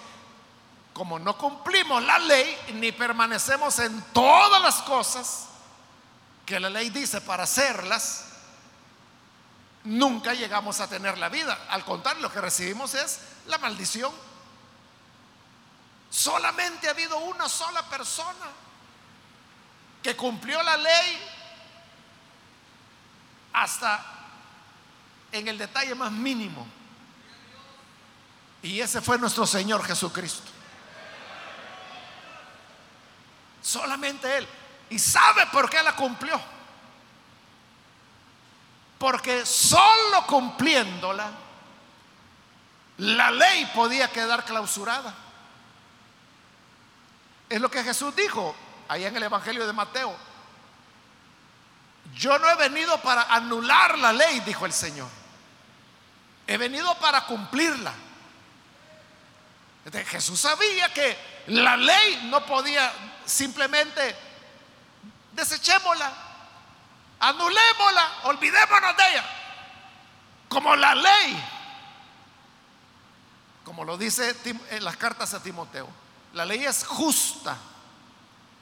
[0.93, 5.47] como no cumplimos la ley, ni permanecemos en todas las cosas
[6.45, 8.29] que la ley dice para hacerlas,
[9.83, 11.67] nunca llegamos a tener la vida.
[11.69, 14.13] Al contrario, lo que recibimos es la maldición.
[16.09, 18.47] Solamente ha habido una sola persona
[20.01, 21.29] que cumplió la ley
[23.53, 24.05] hasta
[25.31, 26.67] en el detalle más mínimo.
[28.61, 30.51] Y ese fue nuestro Señor Jesucristo.
[33.61, 34.47] Solamente Él.
[34.89, 36.39] ¿Y sabe por qué la cumplió?
[39.03, 41.29] Porque solo cumpliéndola,
[42.99, 45.13] la ley podía quedar clausurada.
[47.49, 48.55] Es lo que Jesús dijo
[48.87, 50.15] allá en el Evangelio de Mateo.
[52.15, 55.09] Yo no he venido para anular la ley, dijo el Señor.
[56.47, 57.93] He venido para cumplirla.
[60.05, 62.89] Jesús sabía que la ley no podía
[63.25, 64.15] simplemente
[65.33, 66.22] desechémosla,
[67.19, 69.25] anulémosla, olvidémonos de ella.
[70.49, 71.43] Como la ley,
[73.63, 74.35] como lo dice
[74.69, 75.89] en las cartas a Timoteo,
[76.33, 77.57] la ley es justa,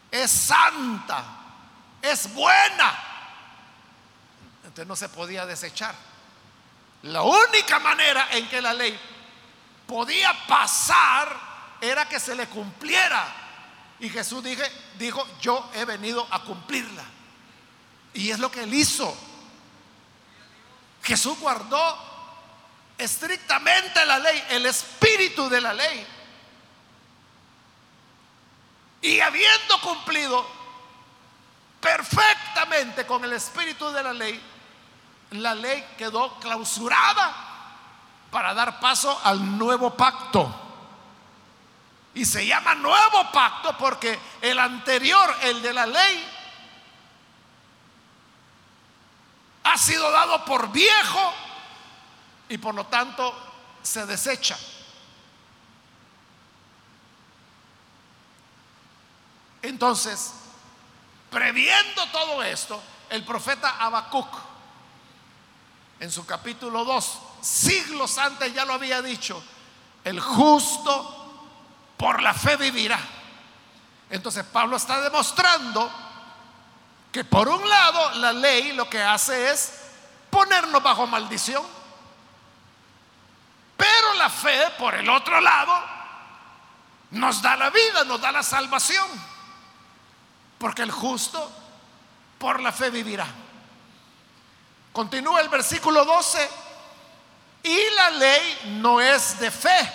[0.10, 1.24] es santa,
[2.02, 2.94] es buena.
[4.64, 5.96] Entonces no se podía desechar.
[7.04, 8.98] La única manera en que la ley
[9.88, 11.36] podía pasar
[11.82, 13.26] era que se le cumpliera.
[14.00, 14.44] Y Jesús
[14.98, 17.04] dijo, yo he venido a cumplirla.
[18.14, 19.16] Y es lo que él hizo.
[21.04, 21.98] Jesús guardó
[22.98, 26.08] estrictamente la ley, el espíritu de la ley.
[29.02, 30.46] Y habiendo cumplido
[31.80, 34.40] perfectamente con el espíritu de la ley,
[35.32, 37.50] la ley quedó clausurada
[38.30, 40.54] para dar paso al nuevo pacto.
[42.14, 46.31] Y se llama nuevo pacto porque el anterior, el de la ley,
[49.64, 51.34] ha sido dado por viejo
[52.50, 53.34] y por lo tanto
[53.82, 54.58] se desecha.
[59.62, 60.34] Entonces,
[61.30, 64.28] previendo todo esto, el profeta Habacuc
[66.00, 69.44] en su capítulo 2 siglos antes ya lo había dicho,
[70.04, 71.18] el justo
[71.98, 73.00] por la fe vivirá.
[74.10, 75.92] Entonces Pablo está demostrando
[77.12, 79.74] que por un lado la ley lo que hace es
[80.30, 81.64] ponernos bajo maldición,
[83.76, 85.74] pero la fe por el otro lado
[87.12, 89.08] nos da la vida, nos da la salvación,
[90.58, 91.52] porque el justo
[92.38, 93.28] por la fe vivirá.
[94.94, 96.50] Continúa el versículo 12
[97.64, 99.92] y la ley no es de fe,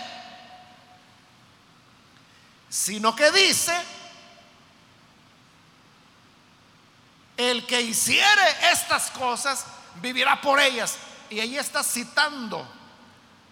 [2.68, 3.74] sino que dice,
[7.36, 9.66] el que hiciere estas cosas
[9.96, 10.96] vivirá por ellas.
[11.28, 12.66] Y ahí está citando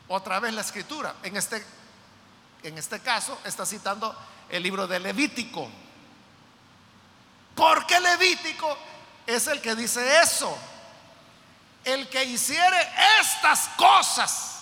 [0.09, 1.15] otra vez la escritura.
[1.23, 1.65] En este,
[2.63, 4.17] en este caso está citando
[4.49, 5.69] el libro de Levítico.
[7.55, 8.77] Porque Levítico
[9.27, 10.57] es el que dice eso.
[11.85, 12.89] El que hiciere
[13.21, 14.61] estas cosas.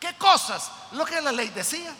[0.00, 0.70] ¿Qué cosas?
[0.92, 1.94] Lo que la ley decía.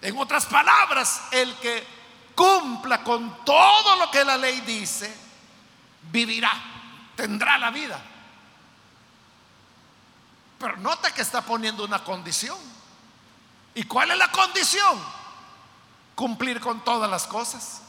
[0.00, 1.86] En otras palabras, el que
[2.34, 5.14] cumpla con todo lo que la ley dice,
[6.10, 6.52] vivirá,
[7.16, 8.00] tendrá la vida.
[10.58, 12.58] Pero nota que está poniendo una condición.
[13.74, 15.02] ¿Y cuál es la condición?
[16.14, 17.82] Cumplir con todas las cosas.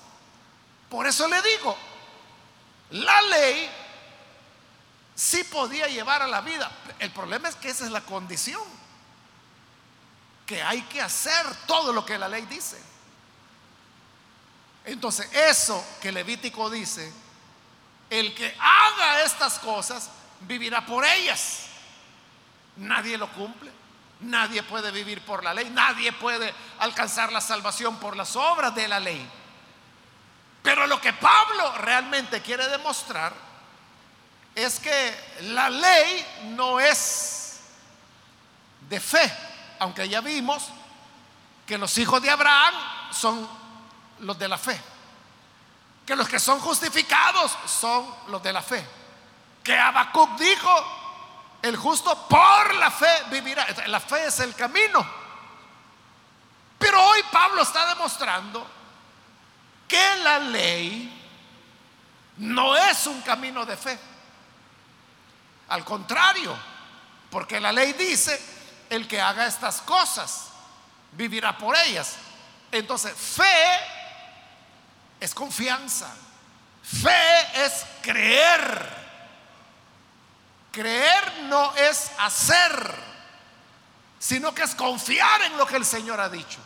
[0.89, 1.77] Por eso le digo,
[2.91, 3.69] la ley
[5.15, 6.71] sí podía llevar a la vida.
[6.99, 8.63] El problema es que esa es la condición.
[10.45, 12.92] Que hay que hacer todo lo que la ley dice.
[14.85, 17.11] Entonces, eso que Levítico dice,
[18.09, 20.09] el que haga estas cosas
[20.41, 21.65] vivirá por ellas.
[22.77, 23.71] Nadie lo cumple.
[24.21, 25.69] Nadie puede vivir por la ley.
[25.69, 29.29] Nadie puede alcanzar la salvación por las obras de la ley.
[30.61, 33.33] Pero lo que Pablo realmente quiere demostrar
[34.55, 36.25] es que la ley
[36.55, 37.59] no es
[38.89, 39.33] de fe,
[39.79, 40.69] aunque ya vimos
[41.65, 42.73] que los hijos de Abraham
[43.11, 43.62] son
[44.23, 44.79] los de la fe,
[46.05, 48.85] que los que son justificados son los de la fe,
[49.63, 55.23] que Habacuc dijo, el justo por la fe vivirá, la fe es el camino.
[56.77, 58.67] Pero hoy Pablo está demostrando
[59.87, 61.21] que la ley
[62.37, 63.97] no es un camino de fe.
[65.69, 66.53] Al contrario,
[67.29, 68.39] porque la ley dice,
[68.89, 70.49] el que haga estas cosas
[71.13, 72.15] vivirá por ellas.
[72.71, 74.02] Entonces, fe
[75.23, 76.13] es confianza.
[76.83, 79.03] Fe es creer.
[80.69, 82.93] Creer no es hacer,
[84.19, 86.59] sino que es confiar en lo que el Señor ha dicho.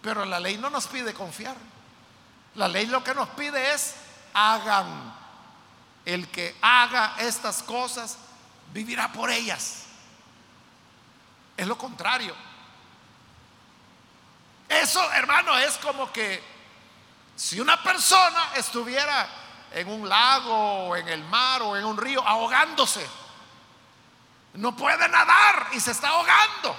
[0.00, 1.56] Pero la ley no nos pide confiar.
[2.54, 3.94] La ley lo que nos pide es
[4.32, 5.14] hagan
[6.06, 8.16] el que haga estas cosas
[8.72, 9.82] vivirá por ellas.
[11.58, 12.34] Es lo contrario.
[14.66, 16.57] Eso, hermano, es como que
[17.38, 19.28] si una persona estuviera
[19.70, 23.08] en un lago o en el mar o en un río ahogándose,
[24.54, 26.76] no puede nadar y se está ahogando.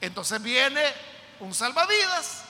[0.00, 0.94] Entonces viene
[1.40, 2.44] un salvavidas,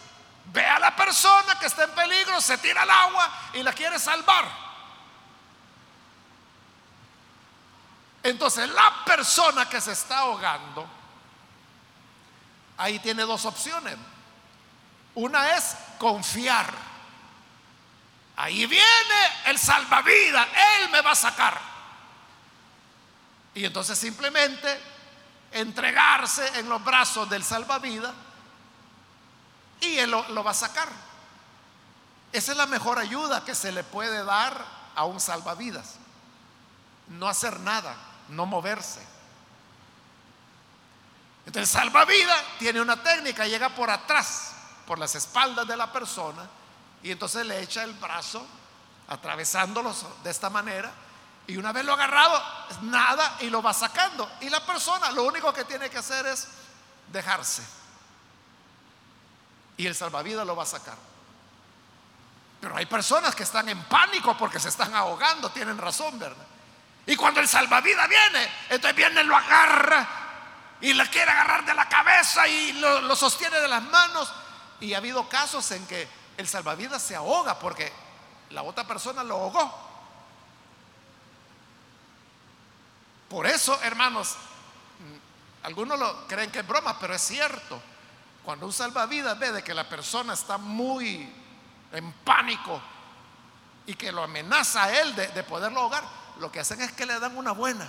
[0.53, 3.99] ve a la persona que está en peligro, se tira al agua y la quiere
[3.99, 4.45] salvar.
[8.23, 10.87] Entonces, la persona que se está ahogando,
[12.77, 13.97] ahí tiene dos opciones.
[15.15, 16.73] Una es confiar.
[18.37, 20.49] Ahí viene el salvavidas,
[20.79, 21.61] Él me va a sacar.
[23.55, 24.81] Y entonces simplemente
[25.53, 28.13] entregarse en los brazos del salvavidas
[29.81, 30.89] y Él lo, va a sacar.
[32.33, 34.65] Esa es la mejor ayuda que se le puede dar
[34.97, 35.97] a un salvavidas.
[37.09, 37.95] No hacer nada
[38.29, 39.01] no moverse.
[41.47, 44.55] Entonces, salvavidas tiene una técnica, llega por atrás,
[44.87, 46.49] por las espaldas de la persona,
[47.03, 48.47] y entonces le echa el brazo,
[49.09, 50.93] atravesándolos de esta manera,
[51.47, 52.43] y una vez lo agarrado,
[52.83, 54.31] nada y lo va sacando.
[54.41, 56.49] Y la persona lo único que tiene que hacer es
[57.09, 57.63] dejarse.
[59.77, 60.97] Y el salvavidas lo va a sacar.
[62.61, 66.47] Pero hay personas que están en pánico porque se están ahogando, tienen razón, ¿verdad?
[67.07, 70.09] Y cuando el salvavidas viene, entonces viene, lo agarra
[70.81, 74.33] y le quiere agarrar de la cabeza y lo, sostiene de las manos.
[74.81, 77.93] Y ha habido casos en que el salvavidas se ahoga porque
[78.51, 79.85] la otra persona lo ahogó.
[83.29, 84.37] Por eso, hermanos,
[85.63, 87.81] algunos lo creen que es broma, pero es cierto.
[88.45, 91.33] Cuando un salvavidas ve de que la persona está muy
[91.93, 92.81] en pánico
[93.87, 96.05] y que lo amenaza a él de, de poderlo ahogar,
[96.39, 97.89] lo que hacen es que le dan una buena.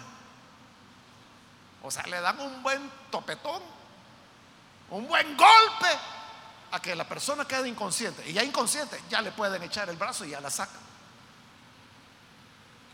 [1.84, 3.62] O sea, le dan un buen topetón,
[4.90, 6.00] un buen golpe
[6.76, 8.30] a que la persona quede inconsciente.
[8.30, 10.82] Y ya inconsciente, ya le pueden echar el brazo y ya la sacan.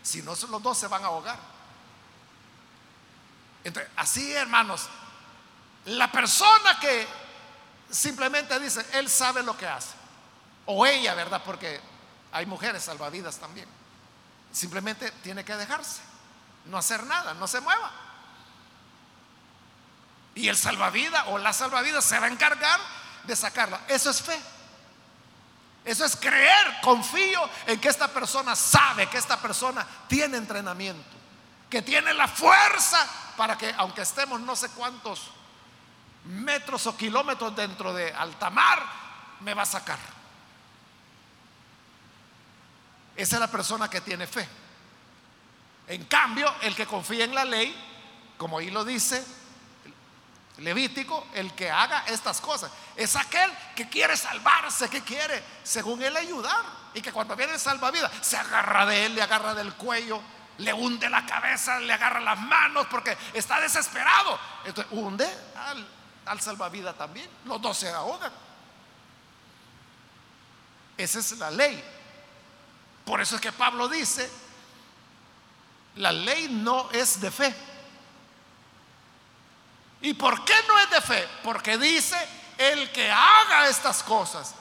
[0.04, 1.40] Si no, los dos se van a ahogar.
[3.64, 4.88] Entonces, así, hermanos,
[5.86, 7.08] la persona que
[7.90, 9.96] simplemente dice, él sabe lo que hace,
[10.68, 11.42] o ella, ¿verdad?
[11.44, 11.82] Porque
[12.32, 13.68] hay mujeres salvavidas también.
[14.52, 16.02] Simplemente tiene que dejarse,
[16.66, 17.92] no hacer nada, no se mueva.
[20.36, 23.82] Y el salvavidas o la salvavidas se va a encargar de sacarla.
[23.88, 24.39] Eso es fe.
[25.84, 31.17] Eso es creer, confío en que esta persona sabe, que esta persona tiene entrenamiento,
[31.69, 35.32] que tiene la fuerza para que aunque estemos no sé cuántos
[36.26, 38.86] metros o kilómetros dentro de alta mar,
[39.39, 39.97] me va a sacar.
[43.15, 44.47] Esa es la persona que tiene fe.
[45.88, 47.76] En cambio, el que confía en la ley,
[48.38, 49.26] como ahí lo dice
[50.62, 56.16] Levítico, el que haga estas cosas, es aquel que quiere salvarse, que quiere, según él,
[56.16, 56.64] ayudar.
[56.93, 60.22] Y que cuando viene el salvavidas, se agarra de él, le agarra del cuello,
[60.59, 64.38] le hunde la cabeza, le agarra las manos, porque está desesperado.
[64.66, 65.88] Entonces, hunde al,
[66.26, 67.30] al salvavidas también.
[67.45, 68.32] Los dos se ahogan.
[70.97, 71.84] Esa es la ley.
[73.05, 74.30] Por eso es que Pablo dice,
[75.95, 77.55] la ley no es de fe.
[80.02, 81.28] ¿Y por qué no es de fe?
[81.43, 82.18] Porque dice,
[82.58, 84.56] el que haga estas cosas,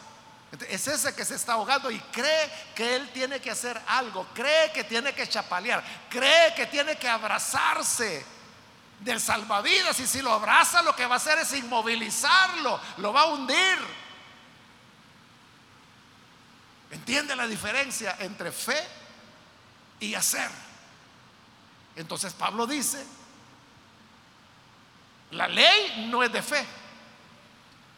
[0.69, 4.73] es ese que se está ahogando y cree que él tiene que hacer algo, cree
[4.73, 8.25] que tiene que chapalear, cree que tiene que abrazarse
[9.01, 13.23] del salvavidas y si lo abraza lo que va a hacer es inmovilizarlo, lo va
[13.23, 13.79] a hundir.
[16.91, 18.83] ¿Entiende la diferencia entre fe
[20.01, 20.51] y hacer?
[21.95, 23.07] Entonces Pablo dice,
[25.33, 26.67] la ley no es de fe,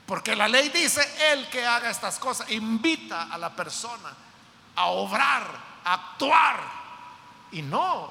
[0.06, 1.02] porque la ley dice,
[1.32, 4.12] el que haga estas cosas invita a la persona
[4.76, 5.46] a obrar,
[5.84, 6.60] a actuar.
[7.52, 8.10] Y no,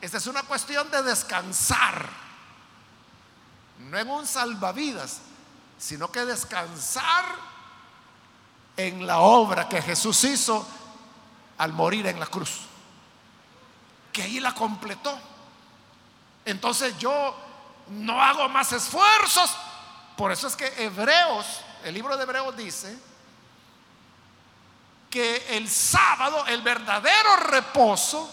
[0.00, 2.08] esta es una cuestión de descansar,
[3.78, 5.20] no en un salvavidas,
[5.78, 7.24] sino que descansar
[8.76, 10.66] en la obra que Jesús hizo
[11.58, 12.60] al morir en la cruz,
[14.12, 15.16] que ahí la completó.
[16.44, 17.43] Entonces yo
[17.88, 19.54] no hago más esfuerzos.
[20.16, 22.96] Por eso es que Hebreos, el libro de Hebreos dice
[25.10, 28.28] que el sábado, el verdadero reposo,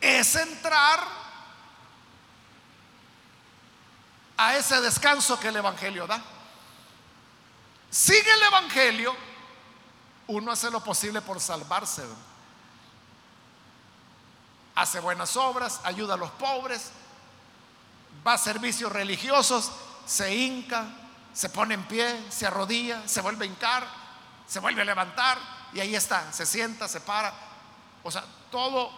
[0.00, 1.00] es entrar
[4.36, 6.22] a ese descanso que el Evangelio da.
[7.90, 9.16] Sigue el Evangelio,
[10.26, 12.04] uno hace lo posible por salvarse.
[14.74, 16.90] Hace buenas obras, ayuda a los pobres,
[18.26, 19.70] va a servicios religiosos,
[20.04, 20.86] se hinca,
[21.32, 23.86] se pone en pie, se arrodilla, se vuelve a hincar,
[24.46, 25.38] se vuelve a levantar
[25.72, 27.32] y ahí está, se sienta, se para.
[28.02, 28.90] O sea, todo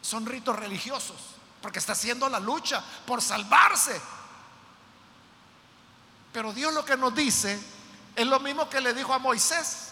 [0.00, 1.16] son ritos religiosos,
[1.60, 4.00] porque está haciendo la lucha por salvarse.
[6.32, 7.60] Pero Dios lo que nos dice
[8.14, 9.88] es lo mismo que le dijo a Moisés.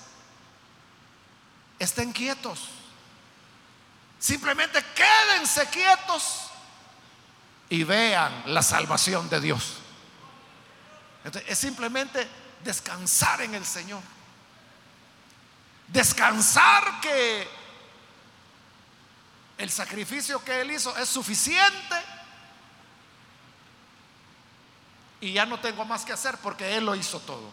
[1.78, 2.68] Estén quietos.
[4.18, 6.47] Simplemente quédense quietos
[7.70, 9.78] y vean la salvación de Dios.
[11.46, 12.26] es simplemente
[12.64, 14.02] descansar en el Señor.
[15.88, 17.48] Descansar que
[19.58, 21.96] el sacrificio que Él hizo es suficiente
[25.20, 27.50] y ya no tengo más que hacer porque Él lo hizo todo.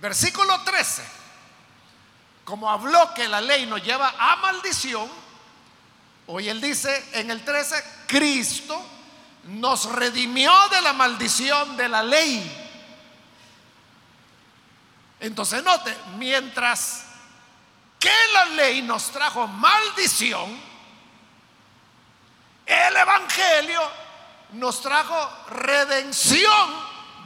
[0.00, 1.02] Versículo 13.
[2.44, 5.08] Como habló que la ley nos lleva a maldición,
[6.34, 8.82] Hoy él dice en el 13, Cristo
[9.44, 12.50] nos redimió de la maldición de la ley.
[15.20, 17.04] Entonces note, mientras
[17.98, 20.58] que la ley nos trajo maldición,
[22.64, 23.82] el Evangelio
[24.52, 26.70] nos trajo redención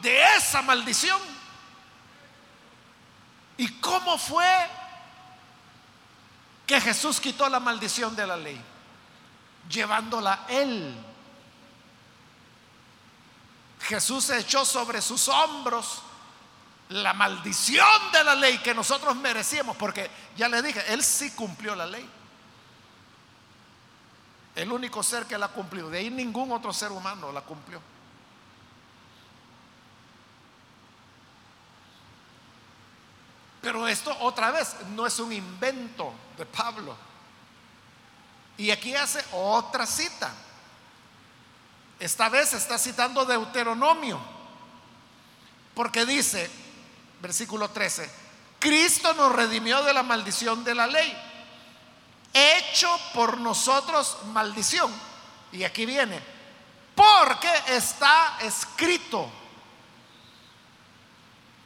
[0.03, 1.21] de esa maldición.
[3.57, 4.69] ¿Y cómo fue
[6.67, 8.61] que Jesús quitó la maldición de la ley?
[9.69, 10.97] Llevándola él.
[13.81, 16.03] Jesús echó sobre sus hombros
[16.89, 21.75] la maldición de la ley que nosotros merecíamos, porque ya le dije, Él sí cumplió
[21.75, 22.09] la ley.
[24.55, 27.81] El único ser que la cumplió, de ahí ningún otro ser humano la cumplió.
[33.61, 36.97] Pero esto otra vez no es un invento de Pablo.
[38.59, 40.33] Y aquí hace otra cita.
[41.99, 44.21] Esta vez está citando Deuteronomio.
[45.75, 46.51] Porque dice,
[47.21, 48.11] versículo 13,
[48.59, 51.15] Cristo nos redimió de la maldición de la ley,
[52.33, 54.91] hecho por nosotros maldición.
[55.53, 56.21] Y aquí viene,
[56.95, 59.31] porque está escrito,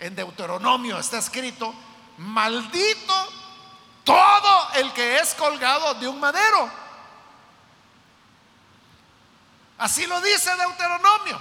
[0.01, 1.73] en Deuteronomio está escrito,
[2.19, 3.40] maldito
[4.05, 6.71] todo el que es colgado de un madero.
[9.79, 11.41] Así lo dice Deuteronomio.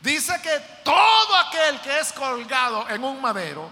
[0.00, 3.70] Dice que todo aquel que es colgado en un madero,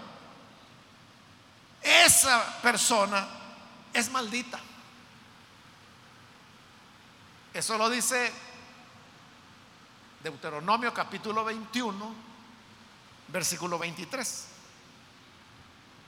[1.81, 3.27] esa persona
[3.93, 4.59] es maldita.
[7.53, 8.33] Eso lo dice
[10.23, 12.15] Deuteronomio capítulo 21,
[13.27, 14.52] versículo 23.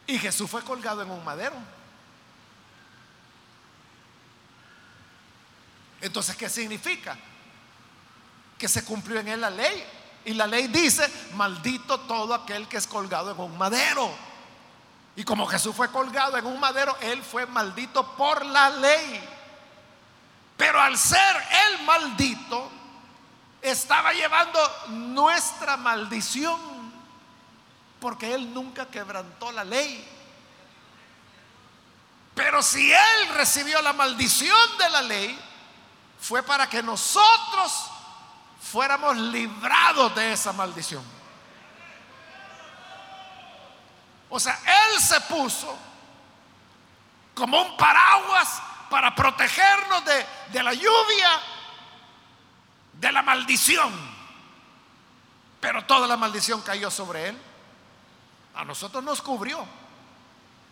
[0.08, 1.56] Y Jesús fue colgado en un madero.
[6.01, 7.18] Entonces, ¿qué significa?
[8.58, 9.84] Que se cumplió en él la ley.
[10.26, 14.12] Y la ley dice, maldito todo aquel que es colgado en un madero.
[15.16, 19.30] Y como Jesús fue colgado en un madero, él fue maldito por la ley.
[20.58, 21.36] Pero al ser
[21.70, 22.70] el maldito,
[23.62, 26.74] estaba llevando nuestra maldición,
[28.06, 30.08] porque él nunca quebrantó la ley.
[32.36, 35.39] Pero si él recibió la maldición de la ley,
[36.20, 37.89] fue para que nosotros
[38.62, 41.03] fuéramos librados de esa maldición.
[44.30, 45.76] O sea, Él se puso
[47.34, 51.41] como un paraguas para protegernos de, de la lluvia,
[52.93, 53.91] de la maldición.
[55.60, 57.55] Pero toda la maldición cayó sobre Él.
[58.56, 59.66] A nosotros nos cubrió,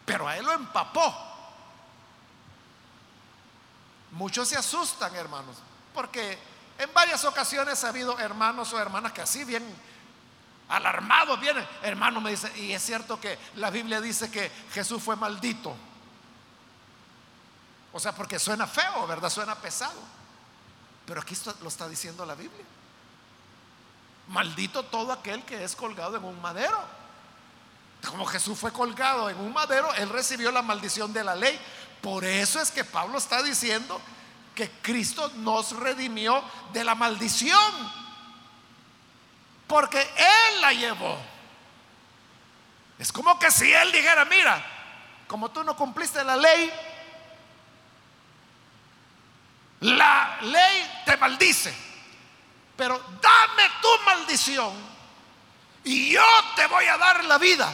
[0.06, 1.14] pero a Él lo empapó.
[4.12, 5.58] Muchos se asustan, hermanos,
[5.94, 6.38] porque
[6.78, 9.64] en varias ocasiones ha habido hermanos o hermanas que así bien
[10.70, 11.68] alarmados vienen.
[11.82, 15.76] Hermano me dice, y es cierto que la Biblia dice que Jesús fue maldito.
[17.92, 19.30] O sea, porque suena feo, ¿verdad?
[19.30, 20.00] Suena pesado.
[21.06, 22.66] Pero aquí lo está diciendo la Biblia.
[24.30, 27.03] Maldito todo aquel que es colgado en un madero.
[28.08, 31.60] Como Jesús fue colgado en un madero, él recibió la maldición de la ley.
[32.02, 34.02] Por eso es que Pablo está diciendo
[34.54, 36.44] que Cristo nos redimió
[36.74, 38.04] de la maldición.
[39.68, 41.18] Porque Él la llevó.
[43.00, 44.64] Es como que si Él dijera, mira,
[45.28, 46.72] como tú no cumpliste la ley,
[49.80, 51.74] la ley te maldice.
[52.76, 54.74] Pero dame tu maldición
[55.84, 56.24] y yo
[56.56, 57.72] te voy a dar la vida.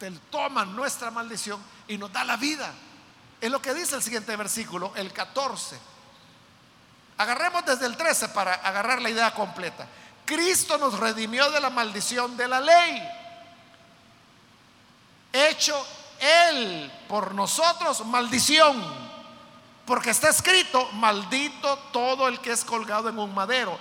[0.00, 2.72] Él toma nuestra maldición y nos da la vida.
[3.40, 5.78] Es lo que dice el siguiente versículo, el 14.
[7.18, 9.86] Agarremos desde el 13 para agarrar la idea completa.
[10.24, 13.08] Cristo nos redimió de la maldición de la ley.
[15.32, 15.86] Hecho
[16.20, 19.08] Él por nosotros maldición.
[19.86, 23.78] Porque está escrito, maldito todo el que es colgado en un madero.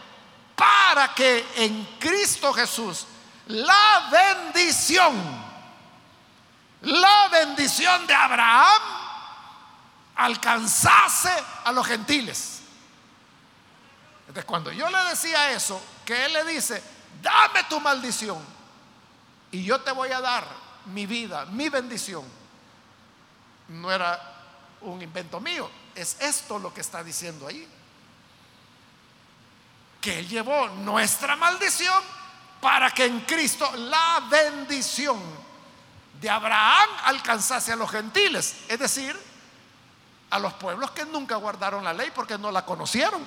[0.56, 3.06] Para que en Cristo Jesús
[3.48, 5.14] la bendición,
[6.82, 8.82] la bendición de Abraham
[10.16, 11.32] alcanzase
[11.64, 12.62] a los gentiles.
[14.22, 16.84] Entonces, cuando yo le decía eso, que él le dice,
[17.22, 18.44] dame tu maldición
[19.52, 20.46] y yo te voy a dar
[20.86, 22.24] mi vida, mi bendición,
[23.70, 24.20] no era
[24.82, 27.68] un invento mío, es esto lo que está diciendo ahí.
[30.00, 32.02] Que él llevó nuestra maldición
[32.62, 35.47] para que en Cristo la bendición
[36.20, 39.18] de Abraham alcanzase a los gentiles, es decir,
[40.30, 43.26] a los pueblos que nunca guardaron la ley porque no la conocieron.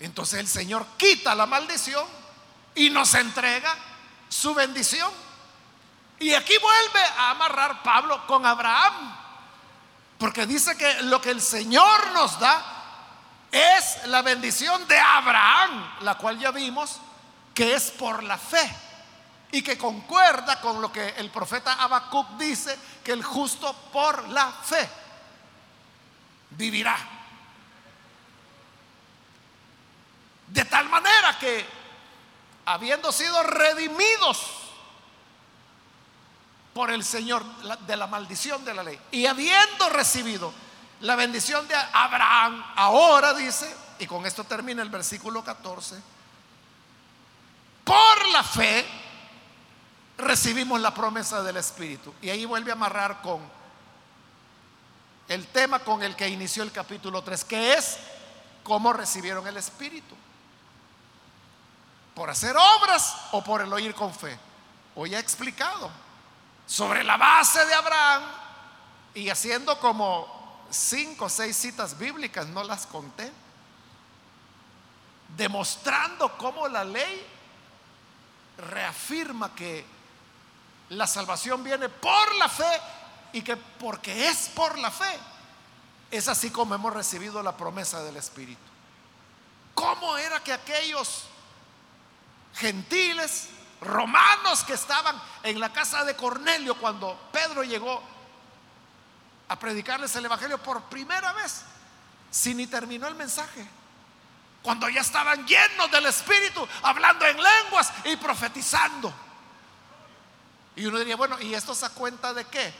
[0.00, 2.06] Entonces el Señor quita la maldición
[2.74, 3.74] y nos entrega
[4.28, 5.10] su bendición.
[6.18, 9.16] Y aquí vuelve a amarrar Pablo con Abraham,
[10.18, 12.62] porque dice que lo que el Señor nos da
[13.50, 17.00] es la bendición de Abraham, la cual ya vimos
[17.60, 18.74] que es por la fe
[19.52, 24.50] y que concuerda con lo que el profeta Habacuc dice, que el justo por la
[24.50, 24.88] fe
[26.52, 26.96] vivirá.
[30.46, 31.66] De tal manera que,
[32.64, 34.40] habiendo sido redimidos
[36.72, 37.44] por el Señor
[37.80, 40.50] de la maldición de la ley y habiendo recibido
[41.00, 46.19] la bendición de Abraham, ahora dice, y con esto termina el versículo 14, por
[48.42, 48.86] fe,
[50.18, 52.14] recibimos la promesa del Espíritu.
[52.22, 53.40] Y ahí vuelve a amarrar con
[55.28, 57.98] el tema con el que inició el capítulo 3, que es
[58.62, 60.14] cómo recibieron el Espíritu.
[62.14, 64.38] ¿Por hacer obras o por el oír con fe?
[64.96, 65.90] Hoy he explicado
[66.66, 68.22] sobre la base de Abraham
[69.14, 73.32] y haciendo como cinco o seis citas bíblicas, no las conté,
[75.36, 77.26] demostrando cómo la ley
[78.60, 79.84] reafirma que
[80.90, 82.80] la salvación viene por la fe
[83.32, 85.18] y que porque es por la fe,
[86.10, 88.60] es así como hemos recibido la promesa del Espíritu.
[89.74, 91.24] ¿Cómo era que aquellos
[92.54, 93.48] gentiles,
[93.80, 98.02] romanos que estaban en la casa de Cornelio cuando Pedro llegó
[99.48, 101.62] a predicarles el Evangelio por primera vez,
[102.30, 103.66] si ni terminó el mensaje?
[104.62, 109.12] Cuando ya estaban llenos del Espíritu, hablando en lenguas y profetizando.
[110.76, 112.72] Y uno diría, bueno, ¿y estos a cuenta de qué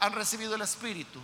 [0.00, 1.20] han recibido el Espíritu?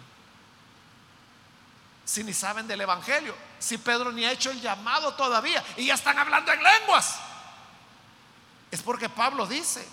[2.05, 5.95] Si ni saben del Evangelio, si Pedro ni ha hecho el llamado todavía y ya
[5.95, 7.17] están hablando en lenguas.
[8.71, 9.87] Es porque Pablo dice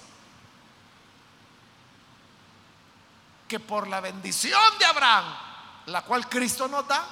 [3.48, 5.26] que por la bendición de Abraham,
[5.88, 7.06] la cual Cristo nos da,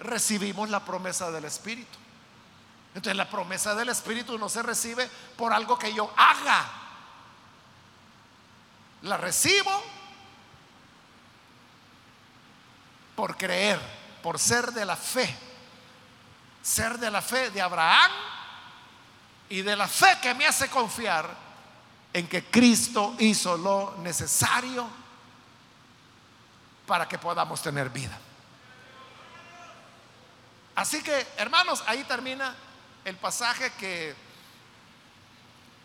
[0.00, 1.98] recibimos la promesa del Espíritu.
[2.98, 6.68] Entonces la promesa del Espíritu no se recibe por algo que yo haga.
[9.02, 9.70] La recibo
[13.14, 13.80] por creer,
[14.20, 15.32] por ser de la fe.
[16.60, 18.10] Ser de la fe de Abraham
[19.48, 21.30] y de la fe que me hace confiar
[22.12, 24.88] en que Cristo hizo lo necesario
[26.84, 28.18] para que podamos tener vida.
[30.74, 32.56] Así que, hermanos, ahí termina
[33.04, 34.14] el pasaje que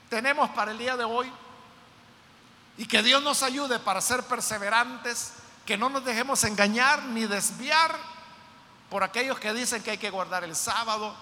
[0.09, 1.31] tenemos para el día de hoy
[2.77, 5.33] y que Dios nos ayude para ser perseverantes,
[5.65, 7.95] que no nos dejemos engañar ni desviar
[8.89, 11.15] por aquellos que dicen que hay que guardar el sábado,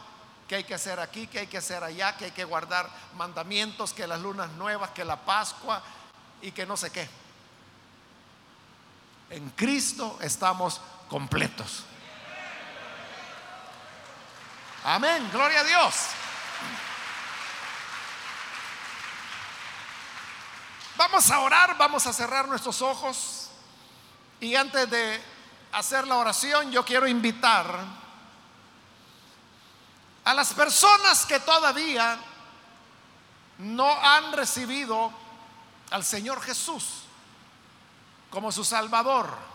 [0.47, 3.93] que hay que hacer aquí, que hay que hacer allá, que hay que guardar mandamientos,
[3.93, 5.81] que las lunas nuevas, que la Pascua
[6.41, 7.07] y que no sé qué.
[9.29, 11.85] En Cristo estamos completos.
[14.84, 15.95] Amén, gloria a Dios.
[20.97, 23.49] Vamos a orar, vamos a cerrar nuestros ojos.
[24.39, 25.23] Y antes de
[25.71, 27.79] hacer la oración, yo quiero invitar
[30.23, 32.19] a las personas que todavía
[33.59, 35.11] no han recibido
[35.91, 37.03] al Señor Jesús
[38.29, 39.51] como su Salvador.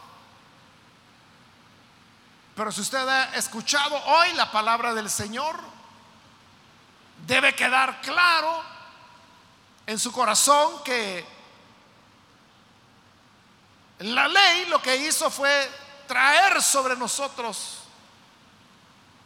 [2.57, 5.61] Pero si usted ha escuchado hoy la palabra del Señor,
[7.27, 8.63] debe quedar claro
[9.87, 11.23] en su corazón que
[13.99, 15.71] la ley lo que hizo fue
[16.07, 17.81] traer sobre nosotros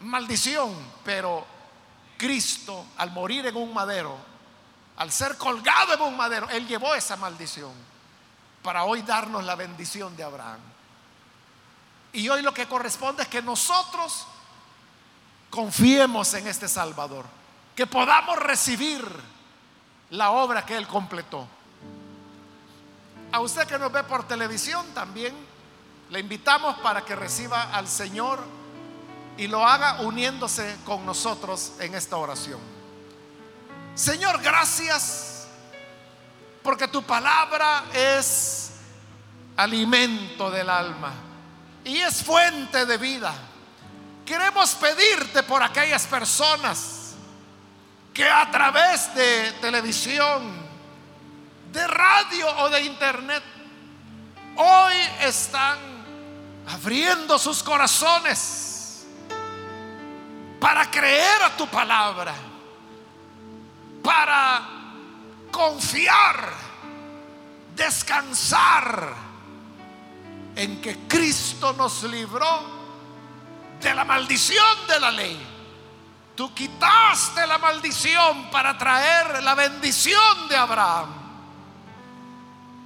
[0.01, 1.45] maldición, pero
[2.17, 4.17] Cristo al morir en un madero,
[4.97, 7.71] al ser colgado en un madero, Él llevó esa maldición
[8.61, 10.70] para hoy darnos la bendición de Abraham.
[12.13, 14.25] Y hoy lo que corresponde es que nosotros
[15.49, 17.25] confiemos en este Salvador,
[17.75, 19.05] que podamos recibir
[20.09, 21.47] la obra que Él completó.
[23.31, 25.33] A usted que nos ve por televisión también
[26.09, 28.43] le invitamos para que reciba al Señor
[29.37, 32.59] y lo haga uniéndose con nosotros en esta oración.
[33.95, 35.47] Señor, gracias
[36.61, 38.71] porque tu palabra es
[39.55, 41.30] alimento del alma
[41.83, 43.33] y es fuente de vida.
[44.25, 47.15] Queremos pedirte por aquellas personas
[48.13, 50.61] que a través de televisión,
[51.71, 53.43] de radio o de internet,
[54.57, 55.77] hoy están
[56.67, 59.05] abriendo sus corazones
[60.59, 62.33] para creer a tu palabra,
[64.03, 64.61] para
[65.51, 66.53] confiar,
[67.75, 69.30] descansar
[70.55, 72.81] en que Cristo nos libró
[73.81, 75.47] de la maldición de la ley.
[76.35, 81.09] Tú quitaste la maldición para traer la bendición de Abraham.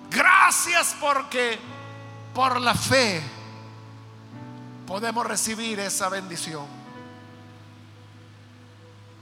[0.10, 1.60] Gracias porque
[2.34, 3.22] por la fe
[4.88, 6.66] podemos recibir esa bendición.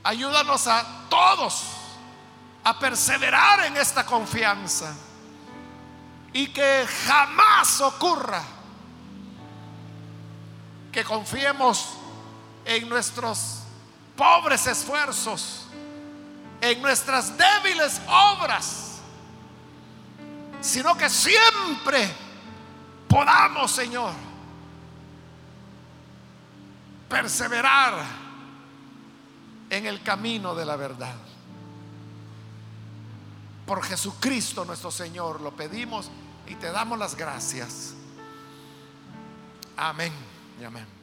[0.03, 1.63] Ayúdanos a todos
[2.63, 4.93] a perseverar en esta confianza
[6.34, 8.43] y que jamás ocurra
[10.91, 11.89] que confiemos
[12.65, 13.59] en nuestros
[14.15, 15.67] pobres esfuerzos,
[16.59, 18.99] en nuestras débiles obras,
[20.61, 22.09] sino que siempre
[23.07, 24.13] podamos, Señor,
[27.09, 27.93] perseverar
[29.69, 31.15] en el camino de la verdad.
[33.65, 36.09] Por Jesucristo nuestro Señor lo pedimos
[36.47, 37.93] y te damos las gracias.
[39.77, 40.11] Amén
[40.59, 41.02] y amén.